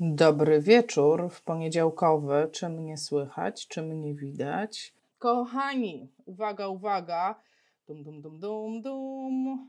[0.00, 2.48] Dobry wieczór w poniedziałkowy.
[2.52, 4.94] Czy mnie słychać, czy mnie widać?
[5.18, 7.40] Kochani, uwaga, uwaga.
[7.86, 9.68] Dum, dum, dum, dum, dum.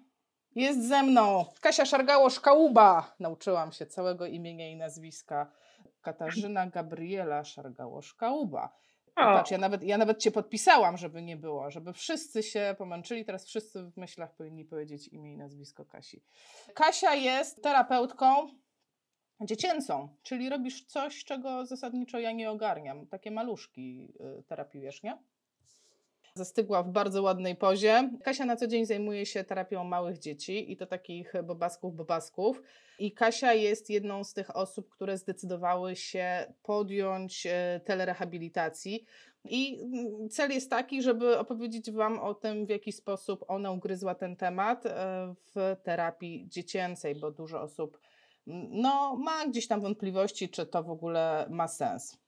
[0.56, 3.04] Jest ze mną Kasia Szargało-Szkałuba.
[3.20, 5.52] Nauczyłam się całego imienia i nazwiska.
[6.02, 8.70] Katarzyna Gabriela Szargało-Szkałuba.
[9.16, 13.26] Patrz, ja nawet, ja nawet cię podpisałam, żeby nie było, żeby wszyscy się pomęczyli.
[13.26, 16.24] Teraz wszyscy w myślach powinni powiedzieć imię i nazwisko Kasi.
[16.74, 18.48] Kasia jest terapeutką
[19.42, 23.08] dziecięcą, czyli robisz coś, czego zasadniczo ja nie ogarniam.
[23.08, 25.18] Takie maluszki y, terapiujesz, nie?
[26.38, 28.10] Zastygła w bardzo ładnej pozie.
[28.24, 32.62] Kasia na co dzień zajmuje się terapią małych dzieci i to takich bobasków, bobasków.
[33.00, 39.06] I Kasia jest jedną z tych osób, które zdecydowały się podjąć y, telerehabilitacji.
[39.46, 44.16] I mm, cel jest taki, żeby opowiedzieć Wam o tym, w jaki sposób ona ugryzła
[44.16, 44.90] ten temat y,
[45.56, 48.00] w terapii dziecięcej, bo dużo osób
[48.72, 52.25] no, ma gdzieś tam wątpliwości, czy to w ogóle ma sens.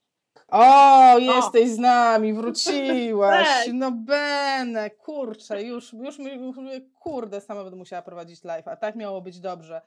[0.47, 1.75] O, jesteś o.
[1.75, 3.47] z nami, wróciłaś.
[3.73, 6.55] No Bene, kurczę, już, już, już
[6.99, 9.81] kurde, sama będę musiała prowadzić live, a tak miało być dobrze.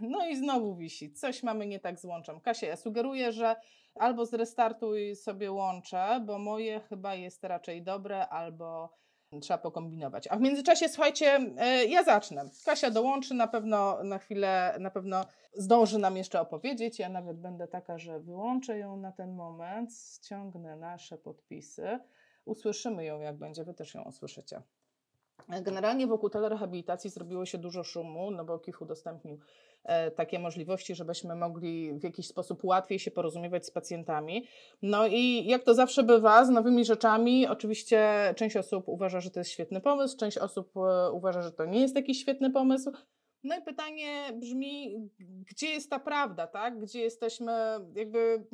[0.00, 1.12] No i znowu wisi.
[1.12, 2.40] Coś mamy nie tak z łączem.
[2.40, 3.56] Kasia, ja sugeruję, że
[3.94, 8.90] albo zrestartuj sobie łącze, bo moje chyba jest raczej dobre, albo
[9.40, 10.28] trzeba pokombinować.
[10.30, 12.50] A w międzyczasie, słuchajcie, e, ja zacznę.
[12.64, 16.98] Kasia dołączy, na pewno na chwilę, na pewno zdąży nam jeszcze opowiedzieć.
[16.98, 21.98] Ja nawet będę taka, że wyłączę ją na ten moment, ściągnę nasze podpisy,
[22.44, 24.62] usłyszymy ją, jak będzie, wy też ją usłyszycie.
[25.48, 29.38] Generalnie wokół telerehabilitacji zrobiło się dużo szumu, no bo KIF udostępnił
[30.16, 34.46] takie możliwości, żebyśmy mogli w jakiś sposób łatwiej się porozumiewać z pacjentami.
[34.82, 39.40] No i jak to zawsze bywa z nowymi rzeczami, oczywiście część osób uważa, że to
[39.40, 42.92] jest świetny pomysł, część osób e, uważa, że to nie jest taki świetny pomysł.
[43.44, 44.94] No i pytanie brzmi,
[45.50, 46.78] gdzie jest ta prawda, tak?
[46.78, 47.52] Gdzie jesteśmy
[47.94, 48.46] jakby...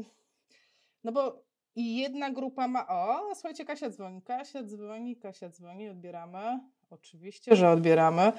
[1.04, 1.44] No bo
[1.76, 2.87] i jedna grupa ma.
[2.88, 4.22] O, słuchajcie, Kasia dzwoni.
[4.22, 6.60] Kasia dzwoni, Kasia dzwoni, odbieramy.
[6.94, 8.32] Oczywiście, że odbieramy.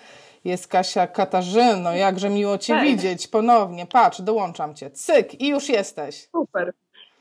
[0.46, 2.92] Jest Kasia Katarzyno, jakże miło Cię Cześć.
[2.92, 3.86] widzieć ponownie.
[3.86, 4.90] Patrz, dołączam Cię.
[4.92, 6.30] Cyk i już jesteś.
[6.30, 6.74] Super.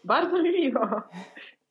[0.04, 1.02] Bardzo mi miło.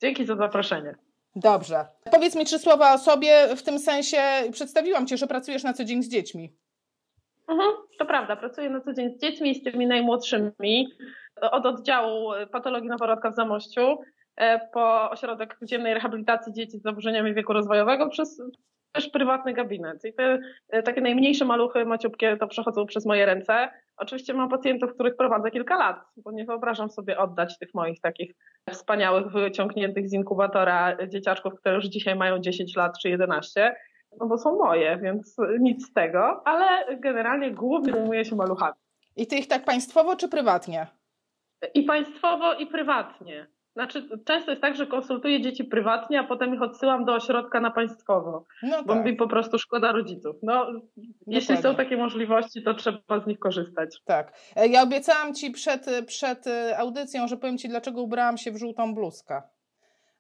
[0.02, 0.96] Dzięki za zaproszenie.
[1.36, 1.86] Dobrze.
[2.12, 4.18] Powiedz mi trzy słowa o sobie, w tym sensie
[4.52, 6.54] przedstawiłam Cię, że pracujesz na co dzień z dziećmi.
[7.48, 10.88] Mhm, to prawda, pracuję na co dzień z dziećmi, z tymi najmłodszymi
[11.52, 13.98] od oddziału patologii noworodka w Zamościu
[14.36, 18.42] e, po ośrodek dziennej rehabilitacji dzieci z zaburzeniami wieku rozwojowego przez
[18.94, 20.06] też prywatny gabinet.
[20.06, 20.40] I te,
[20.70, 23.70] e, takie najmniejsze maluchy, maciupkie, to przechodzą przez moje ręce.
[23.98, 28.32] Oczywiście mam pacjentów, których prowadzę kilka lat, bo nie wyobrażam sobie oddać tych moich takich
[28.72, 33.76] wspaniałych, wyciągniętych z inkubatora dzieciaczków, które już dzisiaj mają 10 lat czy 11,
[34.20, 38.76] no bo są moje, więc nic z tego, ale generalnie głównie zajmuję się maluchami.
[39.16, 40.88] I ty ich tak państwowo czy prywatnie?
[41.74, 43.48] I państwowo, i prywatnie.
[43.74, 47.72] Znaczy, często jest tak, że konsultuję dzieci prywatnie, a potem ich odsyłam do ośrodka na
[47.72, 49.06] państwowo, no bo tak.
[49.06, 50.36] mi po prostu szkoda rodziców.
[50.44, 50.82] No, Dokładnie.
[51.28, 54.02] jeśli są takie możliwości, to trzeba z nich korzystać.
[54.06, 54.34] Tak.
[54.56, 58.58] E, ja obiecałam Ci przed, przed e, audycją, że powiem Ci, dlaczego ubrałam się w
[58.58, 59.42] żółtą bluzkę.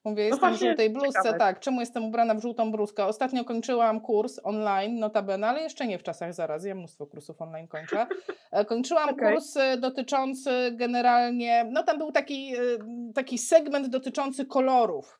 [0.03, 1.37] Mówię, jestem no w żółtej bluzce, ciekawe.
[1.37, 1.59] tak.
[1.59, 3.05] Czemu jestem ubrana w żółtą bluzkę?
[3.05, 6.65] Ostatnio kończyłam kurs online, notabene, ale jeszcze nie w czasach zaraz.
[6.65, 8.07] Ja mnóstwo kursów online kończę.
[8.51, 9.33] E, kończyłam okay.
[9.33, 12.59] kurs e, dotyczący generalnie, no tam był taki, e,
[13.15, 15.19] taki segment dotyczący kolorów.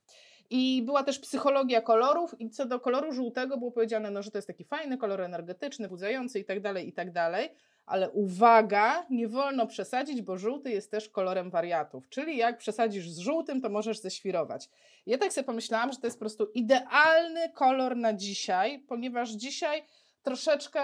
[0.49, 4.37] I była też psychologia kolorów i co do koloru żółtego było powiedziane, no, że to
[4.37, 7.49] jest taki fajny kolor energetyczny, budzający i tak dalej, i tak dalej
[7.85, 12.09] ale uwaga, nie wolno przesadzić, bo żółty jest też kolorem wariatów.
[12.09, 14.69] Czyli jak przesadzisz z żółtym, to możesz ześwirować.
[15.05, 19.83] Ja tak sobie pomyślałam, że to jest po prostu idealny kolor na dzisiaj, ponieważ dzisiaj
[20.23, 20.83] troszeczkę,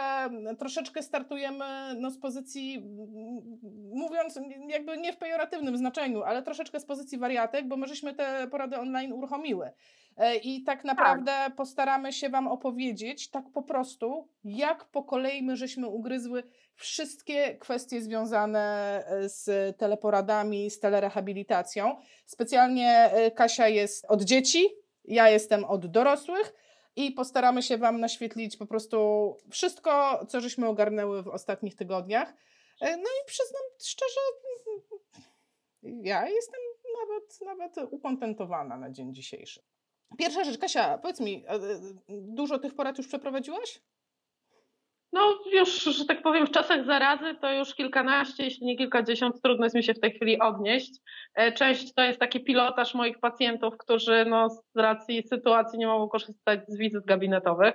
[0.59, 1.66] troszeczkę startujemy
[1.97, 2.83] no, z pozycji,
[3.94, 8.47] mówiąc jakby nie w pejoratywnym znaczeniu, ale troszeczkę z pozycji wariatek, bo my żeśmy te
[8.51, 9.72] porady online uruchomiły.
[10.17, 11.55] E, I tak naprawdę tak.
[11.55, 16.44] postaramy się Wam opowiedzieć tak po prostu, jak po kolei my żeśmy ugryzły
[16.75, 18.59] wszystkie kwestie związane
[19.06, 21.95] e, z teleporadami, z telerehabilitacją.
[22.25, 24.68] Specjalnie e, Kasia jest od dzieci,
[25.06, 26.53] ja jestem od dorosłych
[27.00, 32.34] i postaramy się Wam naświetlić po prostu wszystko, co żeśmy ogarnęły w ostatnich tygodniach.
[32.81, 34.19] No i przyznam szczerze,
[35.84, 36.60] ja jestem
[37.01, 39.62] nawet, nawet ukontentowana na dzień dzisiejszy.
[40.18, 41.60] Pierwsza rzecz, Kasia, powiedz mi, e, e,
[42.10, 43.81] dużo tych porad już przeprowadziłaś?
[45.13, 49.65] No już, że tak powiem, w czasach zarazy to już kilkanaście, jeśli nie kilkadziesiąt, trudno
[49.65, 50.91] jest mi się w tej chwili odnieść.
[51.35, 56.09] E, część to jest taki pilotaż moich pacjentów, którzy no, z racji sytuacji nie mogą
[56.09, 57.73] korzystać z wizyt gabinetowych.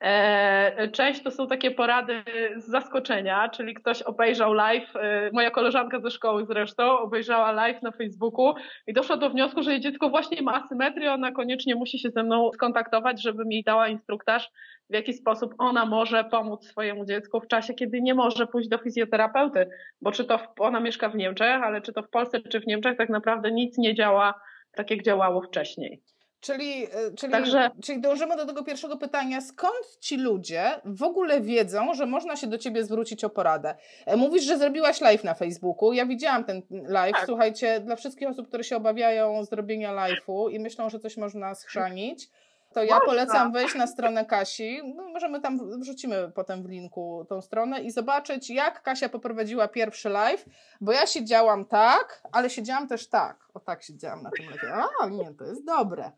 [0.00, 2.22] E, część to są takie porady
[2.56, 7.90] z zaskoczenia, czyli ktoś obejrzał live, e, moja koleżanka ze szkoły zresztą obejrzała live na
[7.92, 8.54] Facebooku
[8.86, 12.22] i doszła do wniosku, że jej dziecko właśnie ma asymetrię, ona koniecznie musi się ze
[12.22, 14.50] mną skontaktować, żebym jej dała instruktaż,
[14.90, 18.78] w jaki sposób ona może pomóc swojemu dziecku w czasie, kiedy nie może pójść do
[18.78, 19.68] fizjoterapeuty,
[20.00, 22.66] bo czy to w, ona mieszka w Niemczech, ale czy to w Polsce, czy w
[22.66, 24.34] Niemczech, tak naprawdę nic nie działa
[24.72, 26.02] tak, jak działało wcześniej.
[26.46, 27.70] Czyli, e, czyli, Także...
[27.82, 29.40] czyli dążymy do tego pierwszego pytania.
[29.40, 33.74] Skąd ci ludzie w ogóle wiedzą, że można się do ciebie zwrócić o poradę?
[34.06, 35.92] E, mówisz, że zrobiłaś live na Facebooku.
[35.92, 37.14] Ja widziałam ten live.
[37.14, 37.26] Tak.
[37.26, 42.28] Słuchajcie, dla wszystkich osób, które się obawiają zrobienia live'u i myślą, że coś można schrzanić,
[42.74, 44.94] to ja polecam wejść na stronę Kasi.
[44.94, 50.08] No, możemy tam, wrzucimy potem w linku tą stronę i zobaczyć, jak Kasia poprowadziła pierwszy
[50.08, 50.44] live,
[50.80, 53.48] bo ja siedziałam tak, ale siedziałam też tak.
[53.54, 54.88] O tak siedziałam na tym live.
[55.02, 56.12] A, nie, to jest dobre.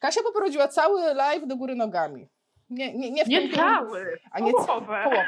[0.00, 2.28] Kasia poprowadziła cały live do góry nogami.
[2.70, 5.02] Nie, nie, nie, w nie cały, a nie połowę.
[5.04, 5.26] Połowę,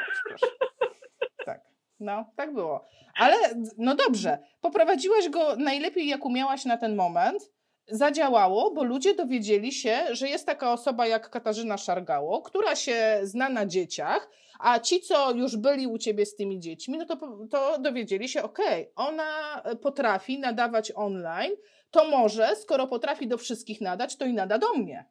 [1.45, 1.61] Tak,
[1.99, 2.85] no, tak było.
[3.19, 3.35] Ale,
[3.77, 7.51] no dobrze, poprowadziłaś go najlepiej, jak umiałaś na ten moment.
[7.87, 13.49] Zadziałało, bo ludzie dowiedzieli się, że jest taka osoba jak Katarzyna Szargało, która się zna
[13.49, 14.29] na dzieciach,
[14.59, 17.17] a ci, co już byli u ciebie z tymi dziećmi, no to,
[17.51, 21.51] to dowiedzieli się, okej, okay, ona potrafi nadawać online,
[21.93, 25.05] to może, skoro potrafi do wszystkich nadać, to i nada do mnie.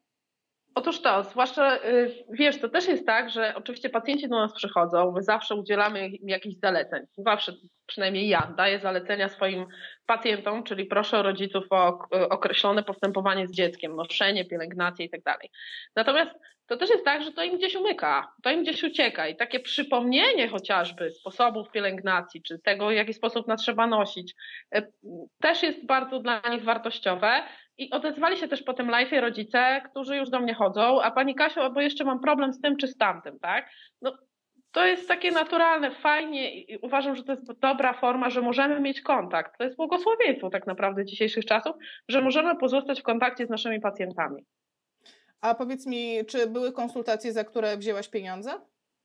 [0.74, 5.12] Otóż to, zwłaszcza, y, wiesz, to też jest tak, że oczywiście pacjenci do nas przychodzą,
[5.12, 7.06] my zawsze udzielamy im jakichś zaleceń.
[7.16, 7.52] Zawsze,
[7.86, 9.66] przynajmniej ja, daję zalecenia swoim
[10.06, 11.98] pacjentom, czyli proszę rodziców o
[12.30, 15.50] określone postępowanie z dzieckiem, noszenie, pielęgnację tak dalej.
[15.96, 16.30] Natomiast
[16.66, 19.60] to też jest tak, że to im gdzieś umyka, to im gdzieś ucieka i takie
[19.60, 24.34] przypomnienie chociażby sposobów pielęgnacji, czy tego, w jaki sposób nas trzeba nosić,
[24.76, 24.92] y,
[25.40, 27.42] też jest bardzo dla nich wartościowe.
[27.78, 31.34] I odezwali się też po tym live rodzice, którzy już do mnie chodzą, a pani
[31.34, 33.70] Kasiu, bo jeszcze mam problem z tym czy z tamtym, tak?
[34.02, 34.18] No,
[34.72, 39.00] to jest takie naturalne, fajnie i uważam, że to jest dobra forma, że możemy mieć
[39.00, 39.58] kontakt.
[39.58, 41.76] To jest błogosławieństwo tak naprawdę dzisiejszych czasów,
[42.08, 44.44] że możemy pozostać w kontakcie z naszymi pacjentami.
[45.40, 48.50] A powiedz mi, czy były konsultacje, za które wzięłaś pieniądze?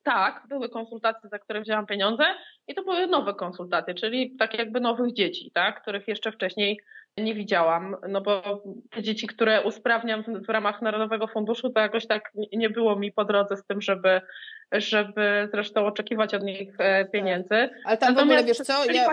[0.03, 2.23] Tak, były konsultacje, za które wzięłam pieniądze
[2.67, 6.79] i to były nowe konsultacje, czyli tak jakby nowych dzieci, tak, których jeszcze wcześniej
[7.17, 12.31] nie widziałam, no bo te dzieci, które usprawniam w, ramach Narodowego Funduszu, to jakoś tak
[12.53, 14.21] nie było mi po drodze z tym, żeby,
[14.71, 17.49] żeby zresztą oczekiwać od nich e, pieniędzy.
[17.49, 17.71] Tak.
[17.85, 19.09] Ale tam Natomiast w ogóle, wiesz co, ja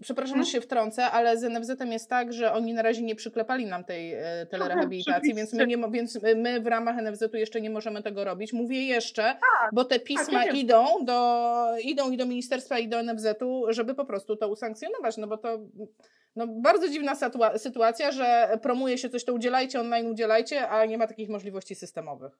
[0.00, 3.66] przepraszam, że się wtrącę, ale z NFZ-em jest tak, że oni na razie nie przyklepali
[3.66, 8.02] nam tej e, telerehabilitacji, więc my, nie, więc my w ramach NFZ-u jeszcze nie możemy
[8.02, 8.52] tego robić.
[8.52, 13.02] Mówię jeszcze, tak, bo te pisma tak, idą, do, idą i do ministerstwa i do
[13.02, 15.58] NFZ-u, żeby po prostu to usankcjonować, no bo to
[16.36, 17.14] no, bardzo dziwna
[17.56, 22.32] sytuacja, że promuje się coś, to udzielajcie online, udzielajcie, a nie ma takich możliwości systemowych.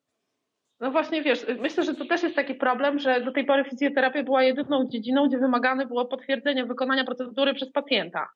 [0.81, 4.23] No właśnie, wiesz, myślę, że to też jest taki problem, że do tej pory fizjoterapia
[4.23, 8.29] była jedyną dziedziną, gdzie wymagane było potwierdzenie wykonania procedury przez pacjenta.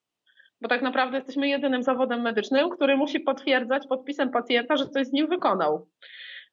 [0.61, 5.13] Bo tak naprawdę jesteśmy jedynym zawodem medycznym, który musi potwierdzać podpisem pacjenta, że coś z
[5.13, 5.89] nim wykonał.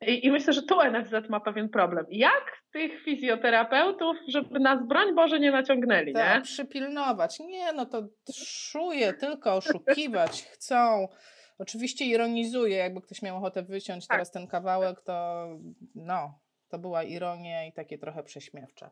[0.07, 2.05] I, I, myślę, że tu NFZ ma pewien problem.
[2.09, 6.41] Jak tych fizjoterapeutów, żeby nas, broń Boże, nie naciągnęli, tak, nie?
[6.41, 7.39] przypilnować.
[7.39, 11.07] Nie, no to szuje, tylko oszukiwać chcą.
[11.59, 14.17] Oczywiście ironizuję, jakby ktoś miał ochotę wyciąć tak.
[14.17, 15.47] teraz ten kawałek, to
[15.95, 16.39] no,
[16.69, 18.89] to była ironia i takie trochę prześmiewcze.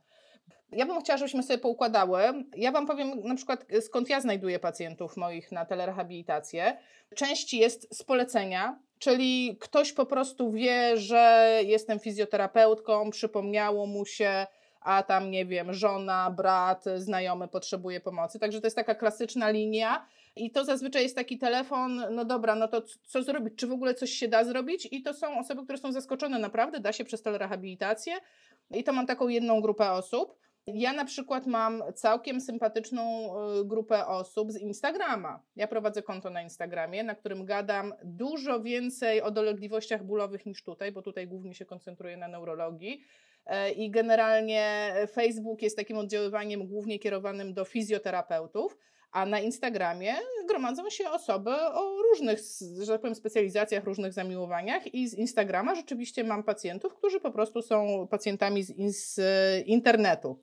[0.72, 2.22] Ja bym chciała, żebyśmy sobie poukładały.
[2.56, 6.78] Ja Wam powiem na przykład, skąd ja znajduję pacjentów moich na telerehabilitację.
[7.16, 14.48] Część jest z polecenia, czyli ktoś po prostu wie, że jestem fizjoterapeutką, przypomniało mu się,
[14.82, 18.40] a tam nie wiem, żona, brat, znajomy potrzebuje pomocy.
[18.40, 20.06] Także to jest taka klasyczna linia.
[20.36, 23.54] I to zazwyczaj jest taki telefon, no dobra, no to co zrobić?
[23.56, 24.88] Czy w ogóle coś się da zrobić?
[24.92, 28.14] I to są osoby, które są zaskoczone, naprawdę da się przez telerehabilitację.
[28.72, 30.36] I to mam taką jedną grupę osób.
[30.68, 35.44] Ja na przykład mam całkiem sympatyczną y, grupę osób z Instagrama.
[35.56, 40.92] Ja prowadzę konto na Instagramie, na którym gadam dużo więcej o dolegliwościach bólowych niż tutaj,
[40.92, 43.04] bo tutaj głównie się koncentruję na neurologii.
[43.46, 48.78] E, I generalnie Facebook jest takim oddziaływaniem głównie kierowanym do fizjoterapeutów,
[49.12, 50.14] a na Instagramie
[50.48, 52.40] gromadzą się osoby o różnych,
[52.82, 57.62] że tak powiem, specjalizacjach, różnych zamiłowaniach i z Instagrama rzeczywiście mam pacjentów, którzy po prostu
[57.62, 59.20] są pacjentami z, z
[59.68, 60.40] internetu.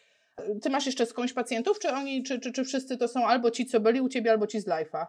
[0.63, 3.67] Ty masz jeszcze skądś pacjentów, czy oni, czy, czy, czy wszyscy to są albo ci,
[3.67, 5.07] co byli u ciebie, albo ci z live'a?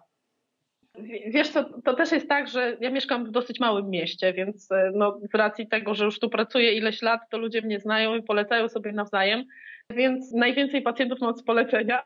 [1.28, 4.92] Wiesz, to, to też jest tak, że ja mieszkam w dosyć małym mieście, więc e,
[4.96, 8.24] no, z racji tego, że już tu pracuję ileś lat, to ludzie mnie znają i
[8.24, 9.44] polecają sobie nawzajem,
[9.90, 12.04] więc najwięcej pacjentów mam z polecenia,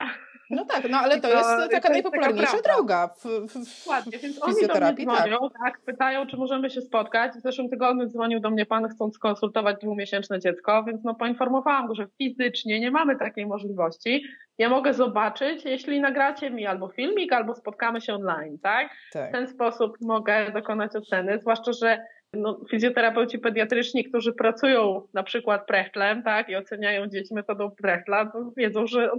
[0.52, 3.80] No tak, no ale to, to jest taka to najpopularniejsza jest taka droga w, w,
[3.80, 5.62] Dokładnie, więc oni do mnie dzwonią, tak.
[5.64, 5.82] tak.
[5.86, 7.32] pytają, czy możemy się spotkać.
[7.34, 11.96] W zeszłym tygodniu dzwonił do mnie pan, chcąc skonsultować dwumiesięczne dziecko, więc no poinformowałam go,
[11.96, 14.24] że fizycznie nie mamy takiej możliwości.
[14.58, 18.90] Ja mogę zobaczyć, jeśli nagracie mi albo filmik, albo spotkamy się online, tak?
[19.14, 19.30] tak.
[19.30, 22.00] W ten sposób mogę dokonać oceny, zwłaszcza, że
[22.34, 28.52] no, fizjoterapeuci pediatryczni, którzy pracują na przykład prechtlem, tak, i oceniają dzieci metodą prechtla, to
[28.58, 29.12] wiedzą, że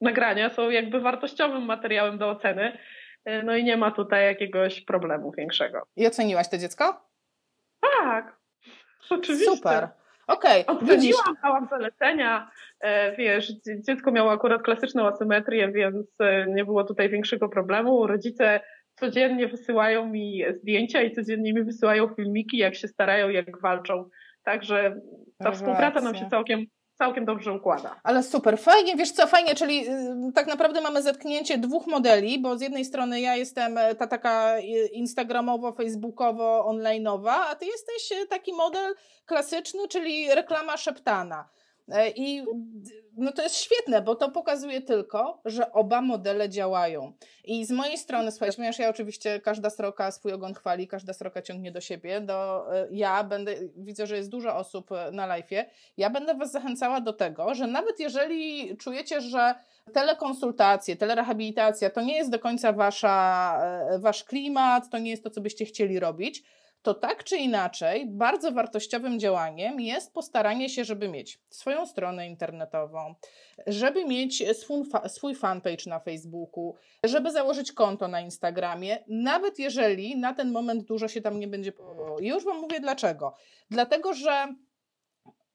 [0.00, 2.78] nagrania są jakby wartościowym materiałem do oceny.
[3.24, 5.82] E, no i nie ma tutaj jakiegoś problemu większego.
[5.96, 7.04] I oceniłaś to dziecko?
[7.80, 8.36] Tak,
[9.10, 9.56] oczywiście.
[9.56, 9.88] Super.
[10.26, 10.66] Okej.
[10.66, 10.76] Okay.
[10.76, 12.50] Oceniłam, dałam zalecenia.
[12.80, 13.52] E, wiesz,
[13.86, 18.06] dziecko miało akurat klasyczną asymetrię, więc e, nie było tutaj większego problemu.
[18.06, 18.60] Rodzice
[18.94, 24.08] codziennie wysyłają mi zdjęcia i codziennie mi wysyłają filmiki, jak się starają, jak walczą.
[24.44, 25.00] Także
[25.38, 26.66] ta współpraca nam się całkiem
[27.00, 28.00] całkiem dobrze układa.
[28.02, 32.58] Ale super, fajnie, wiesz co, fajnie, czyli y, tak naprawdę mamy zetknięcie dwóch modeli, bo
[32.58, 34.58] z jednej strony ja jestem e, ta taka
[34.92, 38.94] instagramowo, facebookowo, online'owa, a ty jesteś e, taki model
[39.26, 41.48] klasyczny, czyli reklama szeptana.
[41.92, 42.44] E, I
[43.16, 47.12] no to jest świetne, bo to pokazuje tylko, że oba modele działają.
[47.44, 51.42] I z mojej strony, słuchajcie, ponieważ ja oczywiście każda sroka swój ogon chwali, każda sroka
[51.42, 55.64] ciągnie do siebie, do, e, ja będę, widzę, że jest dużo osób e, na live'ie,
[55.96, 59.54] ja będę Was zachęcała do tego, że nawet jeżeli czujecie, że
[59.92, 63.60] telekonsultacje, telerehabilitacja to nie jest do końca wasza,
[63.98, 66.42] wasz klimat, to nie jest to, co byście chcieli robić,
[66.82, 73.14] to tak czy inaczej bardzo wartościowym działaniem jest postaranie się, żeby mieć swoją stronę internetową,
[73.66, 74.44] żeby mieć
[75.08, 81.08] swój, fanpage na Facebooku, żeby założyć konto na Instagramie, nawet jeżeli na ten moment dużo
[81.08, 81.72] się tam nie będzie.
[82.20, 83.34] I już Wam mówię dlaczego.
[83.70, 84.54] Dlatego, że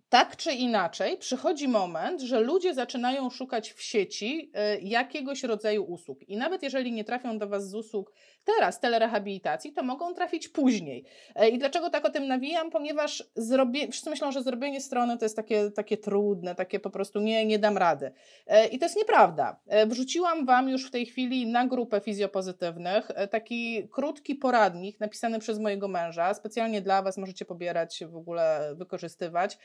[0.10, 6.30] tak czy inaczej, przychodzi moment, że ludzie zaczynają szukać w sieci e, jakiegoś rodzaju usług.
[6.30, 11.06] I nawet jeżeli nie trafią do Was z usług teraz telerehabilitacji, to mogą trafić później.
[11.36, 12.72] E, I dlaczego tak o tym nawijam?
[12.72, 17.20] Ponieważ zrobię, wszyscy myślą, że zrobienie strony to jest takie, takie trudne, takie po prostu
[17.20, 18.12] nie, nie dam rady.
[18.48, 19.60] E, I to jest nieprawda.
[19.88, 25.88] Wrzuciłam Wam już w tej chwili na grupę fizjopozytywnych taki krótki poradnik napisany przez mojego
[25.88, 26.34] męża.
[26.34, 29.58] Specjalnie dla Was możecie pobierać, w ogóle wykorzystywać.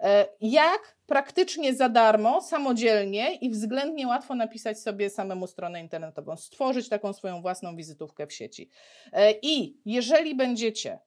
[0.00, 6.88] E, jak praktycznie za darmo, samodzielnie i względnie łatwo napisać sobie samemu stronę internetową, stworzyć
[6.88, 8.70] taką swoją własną wizytówkę w sieci.
[9.12, 10.98] E, I jeżeli będziecie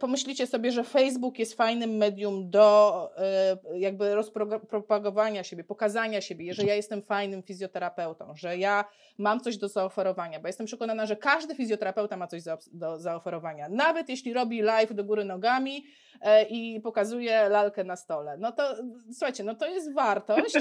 [0.00, 6.62] pomyślicie sobie, że Facebook jest fajnym medium do e, jakby rozpropagowania siebie, pokazania siebie, że
[6.62, 8.84] ja jestem fajnym fizjoterapeutą, że ja
[9.18, 13.68] mam coś do zaoferowania, bo jestem przekonana, że każdy fizjoterapeuta ma coś do zaoferowania.
[13.68, 15.84] Nawet jeśli robi live do góry nogami
[16.20, 18.36] e, i pokazuje lalkę na stole.
[18.38, 18.76] No to
[19.12, 20.54] słuchajcie, no to jest wartość.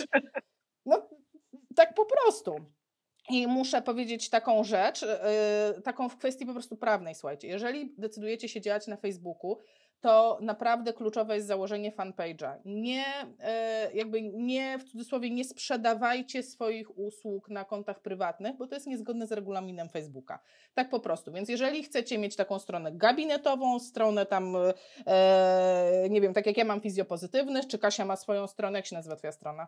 [0.86, 1.10] No
[1.76, 2.56] tak po prostu.
[3.30, 7.48] I muszę powiedzieć taką rzecz, yy, taką w kwestii po prostu prawnej, słuchajcie.
[7.48, 9.58] Jeżeli decydujecie się działać na Facebooku,
[10.02, 12.60] to naprawdę kluczowe jest założenie fanpage'a.
[12.66, 13.06] Nie,
[13.86, 18.88] yy, jakby nie, w cudzysłowie, nie sprzedawajcie swoich usług na kontach prywatnych, bo to jest
[18.88, 20.40] niezgodne z regulaminem Facebooka.
[20.74, 21.32] Tak po prostu.
[21.32, 24.58] Więc jeżeli chcecie mieć taką stronę gabinetową, stronę tam,
[26.10, 29.16] nie wiem, tak jak ja mam fizjopozytywnych, czy Kasia ma swoją stronę, jak się nazywa
[29.16, 29.68] twoja strona?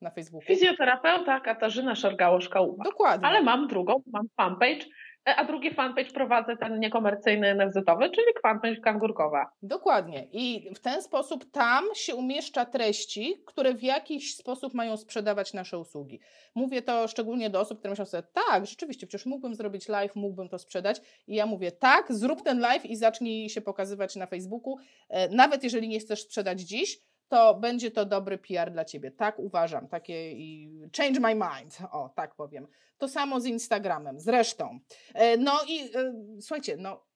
[0.00, 0.46] Na Facebooku?
[0.46, 2.84] Fizjoterapeuta Katarzyna Szargało-Szkałuba.
[2.84, 3.28] Dokładnie.
[3.28, 4.86] Ale mam drugą, mam fanpage,
[5.28, 9.50] e, a drugi fanpage prowadzę ten niekomercyjny NFZ-owy, czyli fanpage Kangurkowa.
[9.62, 10.26] Dokładnie.
[10.32, 15.78] I w ten sposób tam się umieszcza treści, które w jakiś sposób mają sprzedawać nasze
[15.78, 16.20] usługi.
[16.54, 20.48] Mówię to szczególnie do osób, które myślą sobie, tak, rzeczywiście, przecież mógłbym zrobić live, mógłbym
[20.48, 21.00] to sprzedać.
[21.26, 24.76] I ja mówię, tak, zrób ten live i zacznij się pokazywać na Facebooku.
[25.08, 29.10] E, nawet jeżeli nie chcesz sprzedać dziś, to będzie to dobry PR dla ciebie.
[29.10, 32.66] Tak uważam, takie i change my mind, o tak powiem.
[32.98, 34.78] To samo z Instagramem, zresztą.
[35.14, 37.08] E, no i e, słuchajcie, no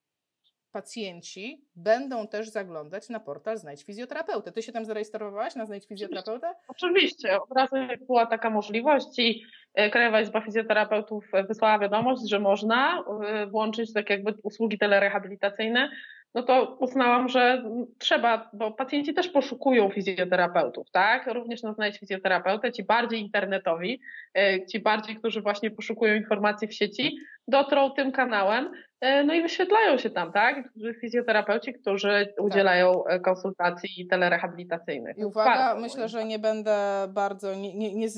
[0.72, 4.52] pacjenci będą też zaglądać na portal Znajdź Fizjoterapeutę.
[4.52, 6.54] Ty się tam zarejestrowałaś na Znajdź Fizjoterapeutę?
[6.68, 7.40] Oczywiście.
[7.40, 7.76] Od razu
[8.06, 9.42] była taka możliwość i
[9.74, 13.04] e, Krajowa Izba Fizjoterapeutów wysłała wiadomość, że można
[13.50, 15.90] włączyć tak jakby usługi telerehabilitacyjne,
[16.34, 17.64] no to uznałam, że
[17.98, 21.26] trzeba, bo pacjenci też poszukują fizjoterapeutów, tak?
[21.26, 24.00] Również na znajdź fizjoterapeutę, ci bardziej internetowi,
[24.34, 27.16] e, ci bardziej, którzy właśnie poszukują informacji w sieci,
[27.48, 30.68] dotrą tym kanałem, e, no i wyświetlają się tam, tak?
[31.00, 32.44] Fizjoterapeuci, którzy tak.
[32.44, 35.18] udzielają e, konsultacji telerehabilitacyjnych.
[35.18, 38.08] I uwaga, Bardzo myślę, że nie będę bardzo, nie, nie, nie,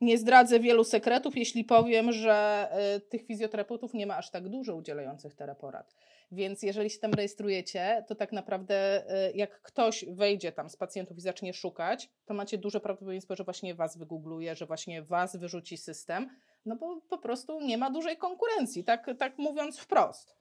[0.00, 2.68] nie zdradzę wielu sekretów, jeśli powiem, że
[3.10, 5.94] tych fizjoterapeutów nie ma aż tak dużo udzielających teleporad.
[6.32, 11.18] Więc jeżeli się tam rejestrujecie, to tak naprawdę y, jak ktoś wejdzie tam z pacjentów
[11.18, 15.76] i zacznie szukać, to macie duże prawdopodobieństwo, że właśnie was wygoogluje, że właśnie was wyrzuci
[15.76, 16.30] system,
[16.66, 20.36] no bo po prostu nie ma dużej konkurencji, tak, tak mówiąc wprost.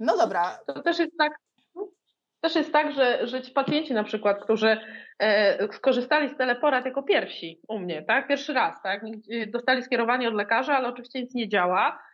[0.00, 0.58] No dobra.
[0.66, 1.32] To też jest tak,
[2.40, 4.76] też jest tak, że, że ci pacjenci na przykład, którzy
[5.18, 8.28] e, skorzystali z teleporad jako pierwsi u mnie, tak?
[8.28, 9.02] Pierwszy raz, tak?
[9.48, 12.11] Dostali skierowanie od lekarza, ale oczywiście nic nie działa, e,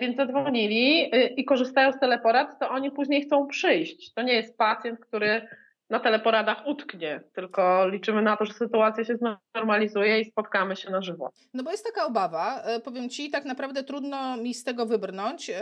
[0.00, 4.14] więc zadzwonili e, i korzystają z teleporad, to oni później chcą przyjść.
[4.14, 5.48] To nie jest pacjent, który
[5.90, 9.16] na teleporadach utknie, tylko liczymy na to, że sytuacja się
[9.54, 11.30] znormalizuje i spotkamy się na żywo.
[11.54, 15.50] No bo jest taka obawa, e, powiem Ci, tak naprawdę trudno mi z tego wybrnąć,
[15.50, 15.54] e,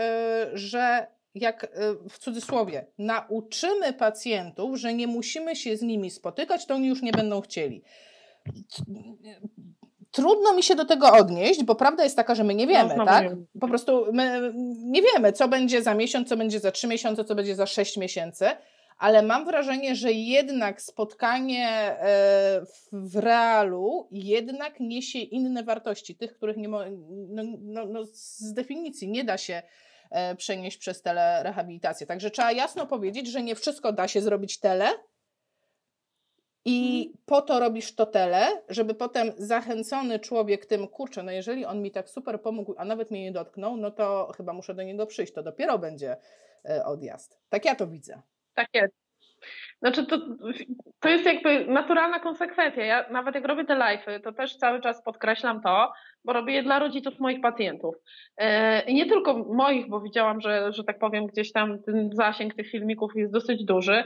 [0.54, 1.68] że jak e,
[2.10, 7.12] w cudzysłowie, nauczymy pacjentów, że nie musimy się z nimi spotykać, to oni już nie
[7.12, 7.82] będą chcieli.
[10.16, 13.04] Trudno mi się do tego odnieść, bo prawda jest taka, że my nie wiemy, no,
[13.04, 13.28] tak?
[13.60, 14.52] Po prostu my
[14.84, 17.96] nie wiemy, co będzie za miesiąc, co będzie za trzy miesiące, co będzie za sześć
[17.96, 18.46] miesięcy
[18.98, 22.60] ale mam wrażenie, że jednak spotkanie e,
[22.92, 26.90] w realu jednak niesie inne wartości, tych, których nie mo-
[27.28, 29.62] no, no, no, z definicji nie da się
[30.10, 32.06] e, przenieść przez telerehabilitację.
[32.06, 34.88] Także trzeba jasno powiedzieć, że nie wszystko da się zrobić tele,
[36.66, 37.22] i mhm.
[37.26, 41.90] po to robisz to tele, żeby potem zachęcony człowiek tym, kurczę, no jeżeli on mi
[41.90, 45.32] tak super pomógł, a nawet mnie nie dotknął, no to chyba muszę do niego przyjść,
[45.32, 46.16] to dopiero będzie
[46.64, 47.40] e, odjazd.
[47.48, 48.22] Tak ja to widzę.
[48.54, 48.94] Tak jest.
[49.78, 50.18] Znaczy to,
[51.00, 52.84] to jest jakby naturalna konsekwencja.
[52.84, 55.92] Ja nawet jak robię te live'y, to też cały czas podkreślam to,
[56.24, 57.94] bo robię je dla rodziców moich pacjentów.
[58.36, 62.54] E, I nie tylko moich, bo widziałam, że, że tak powiem, gdzieś tam ten zasięg
[62.54, 64.04] tych filmików jest dosyć duży.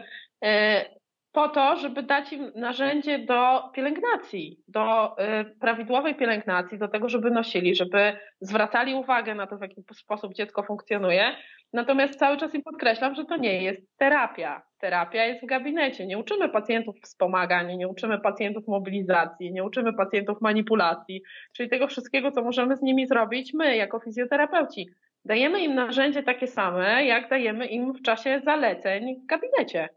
[1.33, 7.31] Po to, żeby dać im narzędzie do pielęgnacji, do y, prawidłowej pielęgnacji, do tego, żeby
[7.31, 11.37] nosili, żeby zwracali uwagę na to, w jaki sposób dziecko funkcjonuje.
[11.73, 14.63] Natomiast cały czas im podkreślam, że to nie jest terapia.
[14.79, 16.07] Terapia jest w gabinecie.
[16.07, 21.23] Nie uczymy pacjentów wspomagania, nie uczymy pacjentów mobilizacji, nie uczymy pacjentów manipulacji,
[21.57, 24.89] czyli tego wszystkiego, co możemy z nimi zrobić my, jako fizjoterapeuci.
[25.25, 29.89] Dajemy im narzędzie takie same, jak dajemy im w czasie zaleceń w gabinecie.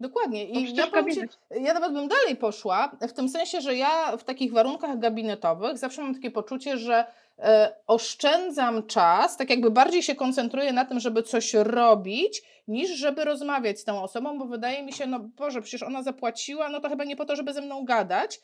[0.00, 0.44] Dokładnie.
[0.44, 4.52] I ja, ci, ja nawet bym dalej poszła, w tym sensie, że ja w takich
[4.52, 7.06] warunkach gabinetowych zawsze mam takie poczucie, że
[7.38, 13.24] e, oszczędzam czas, tak jakby bardziej się koncentruję na tym, żeby coś robić, niż żeby
[13.24, 16.88] rozmawiać z tą osobą, bo wydaje mi się, no Boże, przecież ona zapłaciła, no to
[16.88, 18.40] chyba nie po to, żeby ze mną gadać.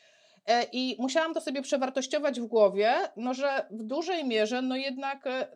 [0.47, 5.27] E, I musiałam to sobie przewartościować w głowie, no że w dużej mierze, no jednak
[5.27, 5.47] e,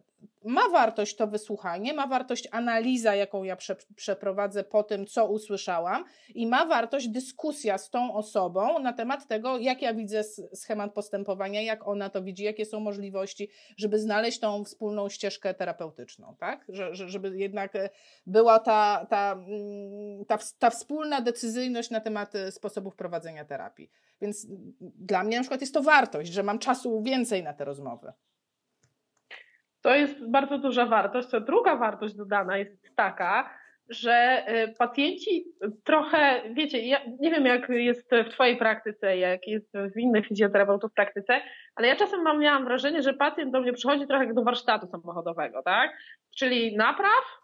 [0.43, 6.05] ma wartość to wysłuchanie, ma wartość analiza, jaką ja prze, przeprowadzę po tym, co usłyszałam,
[6.35, 11.61] i ma wartość dyskusja z tą osobą na temat tego, jak ja widzę schemat postępowania,
[11.61, 16.65] jak ona to widzi, jakie są możliwości, żeby znaleźć tą wspólną ścieżkę terapeutyczną, tak?
[16.69, 17.89] Że, że, żeby jednak e,
[18.25, 23.89] była ta, ta, mm, ta, ta wspólna decyzyjność na temat sposobów prowadzenia terapii.
[24.21, 24.47] Więc
[24.81, 28.13] dla mnie na przykład jest to wartość, że mam czasu więcej na te rozmowy.
[29.85, 31.33] To jest bardzo duża wartość.
[31.33, 33.49] A druga wartość dodana jest taka,
[33.89, 35.45] że y, pacjenci
[35.83, 40.91] trochę, wiecie, ja nie wiem jak jest w Twojej praktyce, jak jest w innych fizjoterapeutów
[40.91, 41.41] w praktyce,
[41.75, 44.87] ale ja czasem mam, miałam wrażenie, że pacjent do mnie przychodzi trochę jak do warsztatu
[44.87, 45.91] samochodowego, tak?
[46.37, 47.41] Czyli napraw,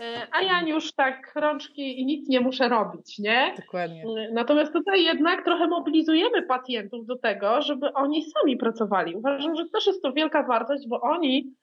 [0.00, 3.54] y, a ja już tak rączki i nic nie muszę robić, nie?
[3.56, 4.02] Dokładnie.
[4.02, 9.14] Y, natomiast tutaj jednak trochę mobilizujemy pacjentów do tego, żeby oni sami pracowali.
[9.14, 11.54] Uważam, że też jest to wielka wartość, bo oni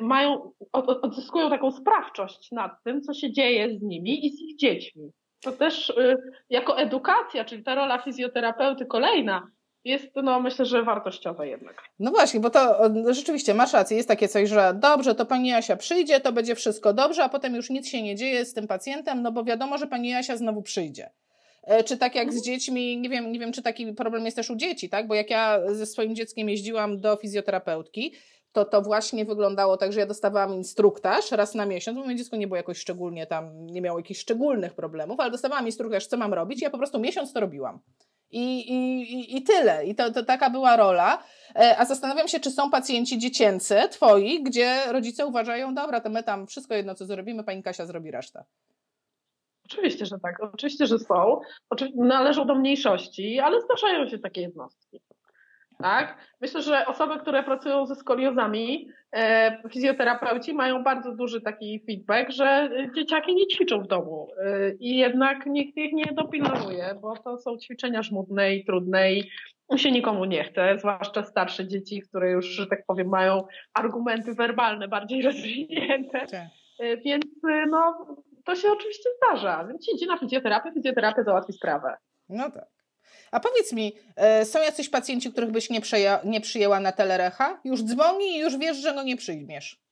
[0.00, 5.10] mają, odzyskują taką sprawczość nad tym, co się dzieje z nimi i z ich dziećmi.
[5.42, 6.16] To też e,
[6.50, 9.50] jako edukacja, czyli ta rola fizjoterapeuty kolejna,
[9.84, 11.82] jest, no myślę, że wartościowa jednak.
[11.98, 15.76] No właśnie, bo to rzeczywiście masz rację, jest takie coś, że dobrze, to pani Jasia
[15.76, 19.22] przyjdzie, to będzie wszystko dobrze, a potem już nic się nie dzieje z tym pacjentem,
[19.22, 21.10] no bo wiadomo, że pani Jasia znowu przyjdzie.
[21.62, 24.50] E, czy tak jak z dziećmi, nie wiem, nie wiem, czy taki problem jest też
[24.50, 25.06] u dzieci, tak?
[25.06, 28.14] Bo jak ja ze swoim dzieckiem jeździłam do fizjoterapeutki,
[28.56, 32.36] to to właśnie wyglądało tak, że ja dostawałam instruktaż raz na miesiąc, bo moje dziecko
[32.36, 36.34] nie było jakoś szczególnie tam, nie miało jakichś szczególnych problemów, ale dostawałam instruktaż, co mam
[36.34, 37.80] robić i ja po prostu miesiąc to robiłam.
[38.30, 39.86] I, i, i tyle.
[39.86, 41.22] I to, to taka była rola.
[41.56, 46.22] E, a zastanawiam się, czy są pacjenci dziecięcy, twoi, gdzie rodzice uważają, dobra, to my
[46.22, 48.44] tam wszystko jedno, co zrobimy, pani Kasia zrobi resztę.
[49.64, 50.40] Oczywiście, że tak.
[50.54, 51.40] Oczywiście, że są.
[51.70, 55.00] Oczywiście należą do mniejszości, ale zdarzają się takie jednostki.
[55.78, 56.16] Tak?
[56.40, 62.70] Myślę, że osoby, które pracują ze skoliozami, e, fizjoterapeuci mają bardzo duży taki feedback, że
[62.96, 67.58] dzieciaki nie ćwiczą w domu e, i jednak nikt ich nie dopilnuje, bo to są
[67.58, 69.30] ćwiczenia żmudne i trudne i
[69.76, 74.88] się nikomu nie chce, zwłaszcza starsze dzieci, które już, że tak powiem, mają argumenty werbalne
[74.88, 76.26] bardziej rozwinięte.
[76.26, 76.48] Tak.
[76.78, 77.24] E, więc
[77.70, 78.06] no,
[78.44, 79.64] to się oczywiście zdarza.
[79.64, 81.96] Więc idzie na fizjoterapię, fizjoterapia załatwi sprawę.
[82.28, 82.75] No tak.
[83.32, 87.60] A powiedz mi, e, są jacyś pacjenci, których byś nie, przeja- nie przyjęła na telerecha?
[87.64, 89.86] Już dzwoni i już wiesz, że no nie przyjmiesz.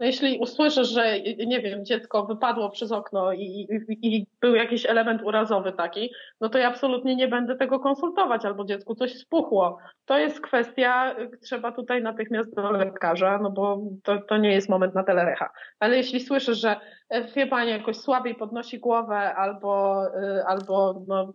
[0.00, 4.86] No jeśli usłyszysz, że nie wiem, dziecko wypadło przez okno i, i, i, był jakiś
[4.86, 9.78] element urazowy taki, no to ja absolutnie nie będę tego konsultować, albo dziecku coś spuchło.
[10.04, 14.94] To jest kwestia, trzeba tutaj natychmiast do lekarza, no bo to, to nie jest moment
[14.94, 15.50] na telerecha.
[15.78, 16.76] Ale jeśli słyszysz, że
[17.08, 20.02] e, wie pani jakoś słabiej podnosi głowę albo,
[20.46, 21.32] albo no,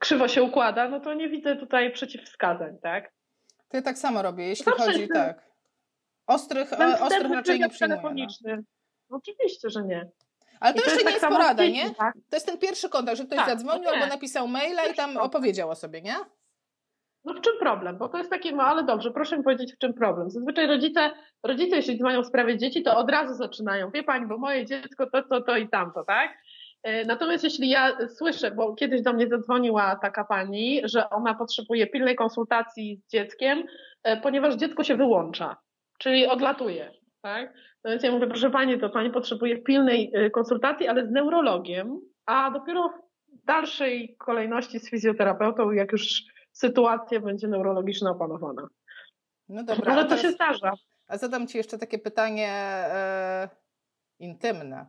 [0.00, 3.12] krzywo się układa, no to nie widzę tutaj przeciwwskazań, tak?
[3.68, 5.50] To ja tak samo robię, jeśli Zawsze chodzi, tak.
[6.26, 8.26] Ostrych, e, ostrych raczej nie przyjmuję.
[8.44, 8.56] No.
[9.10, 10.08] Oczywiście, że nie.
[10.60, 11.94] Ale to, to jeszcze nie tak jest porada, nie?
[11.94, 12.14] Tak?
[12.14, 15.70] To jest ten pierwszy kontakt, że ktoś tak, zadzwonił albo napisał maila i tam opowiedział
[15.70, 16.16] o sobie, nie?
[17.24, 17.98] No w czym problem?
[17.98, 20.30] Bo to jest takie, no ale dobrze, proszę mi powiedzieć, w czym problem.
[20.30, 21.10] Zazwyczaj rodzice,
[21.42, 25.06] rodzice jeśli dzwonią w sprawie dzieci, to od razu zaczynają, wie pani, bo moje dziecko
[25.10, 26.38] to, to, to i tamto, tak?
[26.82, 31.86] E, natomiast jeśli ja słyszę, bo kiedyś do mnie zadzwoniła taka pani, że ona potrzebuje
[31.86, 33.64] pilnej konsultacji z dzieckiem,
[34.02, 35.56] e, ponieważ dziecko się wyłącza
[36.00, 36.92] czyli odlatuje.
[37.22, 37.54] Tak?
[37.84, 42.00] No więc ja mówię, proszę Pani, to Pani potrzebuje pilnej y, konsultacji, ale z neurologiem,
[42.26, 48.68] a dopiero w dalszej kolejności z fizjoterapeutą, jak już sytuacja będzie neurologiczna opanowana.
[49.48, 49.92] No dobra.
[49.92, 50.72] Ale to się zdarza.
[51.08, 53.48] A zadam Ci jeszcze takie pytanie e,
[54.18, 54.86] intymne.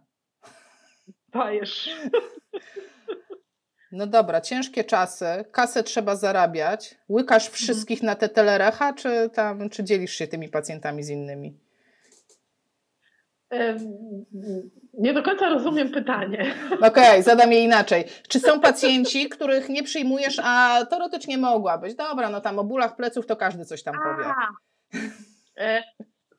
[1.34, 1.90] Dajesz.
[3.92, 6.96] No dobra, ciężkie czasy, kasę trzeba zarabiać.
[7.10, 7.56] Łykasz mhm.
[7.56, 11.58] wszystkich na te telerecha, czy tam, czy dzielisz się tymi pacjentami z innymi?
[14.94, 16.54] Nie do końca rozumiem pytanie.
[16.72, 18.06] Okej, okay, zadam je inaczej.
[18.28, 21.96] Czy są pacjenci, których nie przyjmujesz, a teoretycznie mogłabyś?
[21.96, 24.30] Dobra, no tam o bólach pleców to każdy coś tam powie.
[25.58, 25.84] E,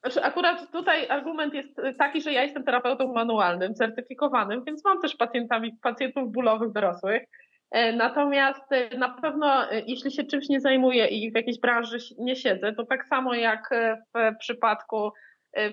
[0.03, 5.17] znaczy akurat tutaj argument jest taki, że ja jestem terapeutą manualnym, certyfikowanym, więc mam też
[5.17, 7.23] pacjentami, pacjentów bólowych dorosłych.
[7.73, 11.99] E, natomiast e, na pewno, e, jeśli się czymś nie zajmuję i w jakiejś branży
[12.19, 13.71] nie siedzę, to tak samo jak
[14.15, 15.12] w przypadku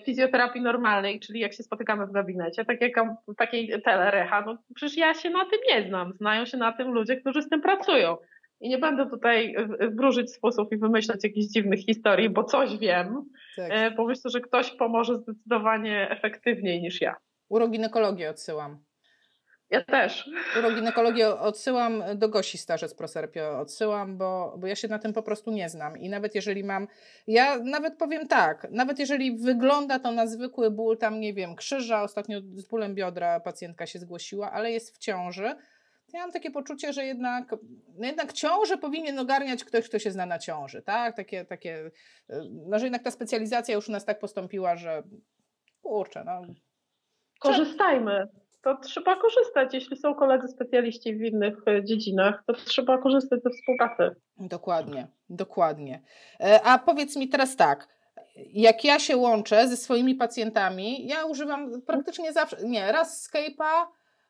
[0.05, 2.91] fizjoterapii normalnej, czyli jak się spotykamy w gabinecie, tak jak
[3.37, 6.13] takiej telerecha, no przecież ja się na tym nie znam.
[6.13, 8.17] Znają się na tym ludzie, którzy z tym pracują.
[8.61, 9.55] I nie będę tutaj
[9.91, 13.29] wróżyć sposób i wymyślać jakichś dziwnych historii, bo coś wiem.
[13.55, 13.95] Tak.
[13.95, 17.15] Bo myślę, że ktoś pomoże zdecydowanie efektywniej niż ja.
[17.49, 18.79] Uroginekologię odsyłam.
[19.69, 20.29] Ja też.
[20.59, 25.51] Uroginekologię odsyłam do Gosi Starzec Proserpio, odsyłam, bo, bo ja się na tym po prostu
[25.51, 25.97] nie znam.
[25.97, 26.87] I nawet jeżeli mam,
[27.27, 32.03] ja nawet powiem tak, nawet jeżeli wygląda to na zwykły ból, tam nie wiem, krzyża,
[32.03, 35.55] ostatnio z bólem biodra pacjentka się zgłosiła, ale jest w ciąży,
[36.13, 37.55] ja mam takie poczucie, że jednak,
[37.97, 41.15] no jednak ciążę powinien ogarniać ktoś, kto się zna na ciąży, tak?
[41.15, 41.91] Takie, takie,
[42.51, 45.03] no że jednak ta specjalizacja już u nas tak postąpiła, że
[45.81, 46.41] kurczę, no.
[47.39, 48.27] Korzystajmy
[48.61, 49.73] to trzeba korzystać.
[49.73, 54.15] Jeśli są koledzy specjaliści w innych e, dziedzinach, to trzeba korzystać ze współpracy.
[54.37, 56.01] Dokładnie, dokładnie.
[56.39, 57.87] E, a powiedz mi teraz tak.
[58.53, 63.85] Jak ja się łączę ze swoimi pacjentami, ja używam praktycznie zawsze, nie, raz Skype'a,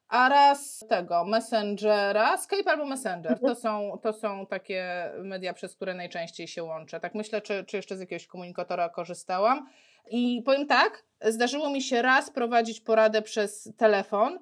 [0.09, 3.39] a raz tego Messengera, Skype albo Messenger.
[3.39, 6.99] To są, to są takie media, przez które najczęściej się łączę.
[6.99, 9.69] Tak myślę, czy, czy jeszcze z jakiegoś komunikatora korzystałam.
[10.11, 14.39] I powiem tak, zdarzyło mi się raz prowadzić poradę przez telefon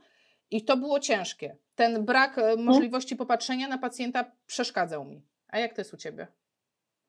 [0.51, 1.57] i to było ciężkie.
[1.75, 5.21] Ten brak e, możliwości popatrzenia na pacjenta przeszkadzał mi.
[5.47, 6.27] A jak to jest u ciebie?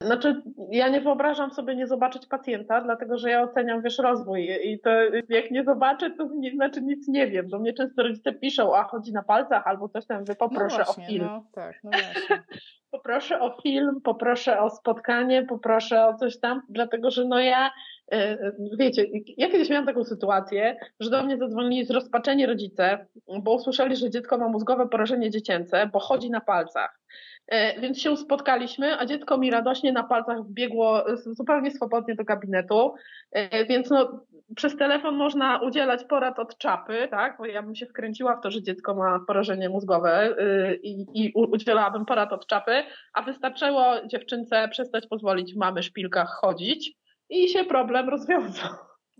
[0.03, 4.81] Znaczy, ja nie wyobrażam sobie nie zobaczyć pacjenta, dlatego że ja oceniam, wiesz, rozwój i
[4.81, 4.91] to
[5.29, 7.49] jak nie zobaczę, to nie znaczy nic nie wiem.
[7.49, 10.85] Do mnie często rodzice piszą, a chodzi na palcach albo coś tam, wy poproszę no
[10.85, 11.25] właśnie, o film.
[11.27, 12.43] No, tak, no właśnie.
[12.91, 17.71] poproszę o film, poproszę o spotkanie, poproszę o coś tam, dlatego że no ja,
[18.13, 19.07] e, wiecie,
[19.37, 23.07] ja kiedyś miałam taką sytuację, że do mnie zadzwonili zrozpaczeni rodzice,
[23.43, 27.01] bo usłyszeli, że dziecko ma mózgowe porażenie dziecięce, bo chodzi na palcach.
[27.49, 32.95] E, więc się spotkaliśmy, a dziecko mi radośnie na palcach wbiegło zupełnie swobodnie do gabinetu.
[33.33, 37.39] E, więc no, przez telefon można udzielać porad od czapy, tak?
[37.39, 41.33] Bo ja bym się wkręciła w to, że dziecko ma porażenie mózgowe y, i, i
[41.35, 42.83] udzielałabym porad od czapy,
[43.13, 46.93] a wystarczyło dziewczynce przestać pozwolić w mamy szpilkach chodzić
[47.29, 48.71] i się problem rozwiązał.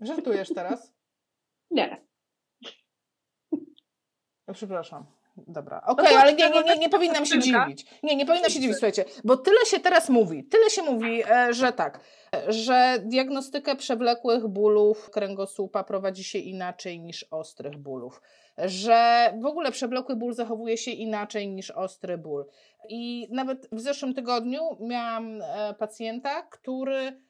[0.01, 0.93] Żartujesz teraz?
[1.71, 2.01] Nie.
[4.53, 5.18] Przepraszam.
[5.47, 7.85] Dobra, okej, okay, ale nie, nie, nie, nie powinnam się dziwić.
[8.03, 11.53] Nie, nie powinnam się dziwić, słuchajcie, bo tyle się teraz mówi, tyle się mówi, e,
[11.53, 11.99] że tak,
[12.47, 18.21] że diagnostykę przewlekłych bólów kręgosłupa prowadzi się inaczej niż ostrych bólów,
[18.57, 22.45] że w ogóle przewlekły ból zachowuje się inaczej niż ostry ból.
[22.89, 27.21] I nawet w zeszłym tygodniu miałam e, pacjenta, który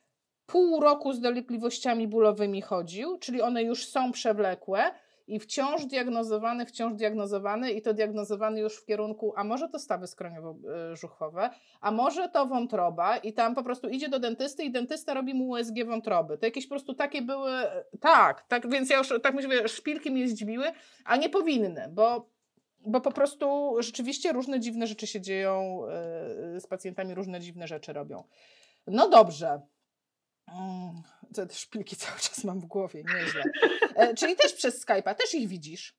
[0.45, 4.91] pół roku z dolegliwościami bólowymi chodził, czyli one już są przewlekłe,
[5.30, 10.06] i wciąż diagnozowany, wciąż diagnozowany i to diagnozowany już w kierunku, a może to stawy
[10.06, 11.50] skroniowo-żuchwowe,
[11.82, 15.50] a może to wątroba i tam po prostu idzie do dentysty i dentysta robi mu
[15.50, 16.38] USG wątroby.
[16.38, 17.52] To jakieś po prostu takie były,
[18.00, 20.65] tak, tak, więc ja już tak myślę, szpilki mnie zdziwiły,
[21.06, 22.30] a nie powinny, bo
[22.86, 25.82] bo po prostu rzeczywiście różne dziwne rzeczy się dzieją
[26.60, 28.24] z pacjentami, różne dziwne rzeczy robią.
[28.88, 29.62] No dobrze.
[31.36, 33.44] Te szpilki cały czas mam w głowie, nieźle.
[33.96, 35.94] E, czyli też przez Skype'a, też ich widzisz?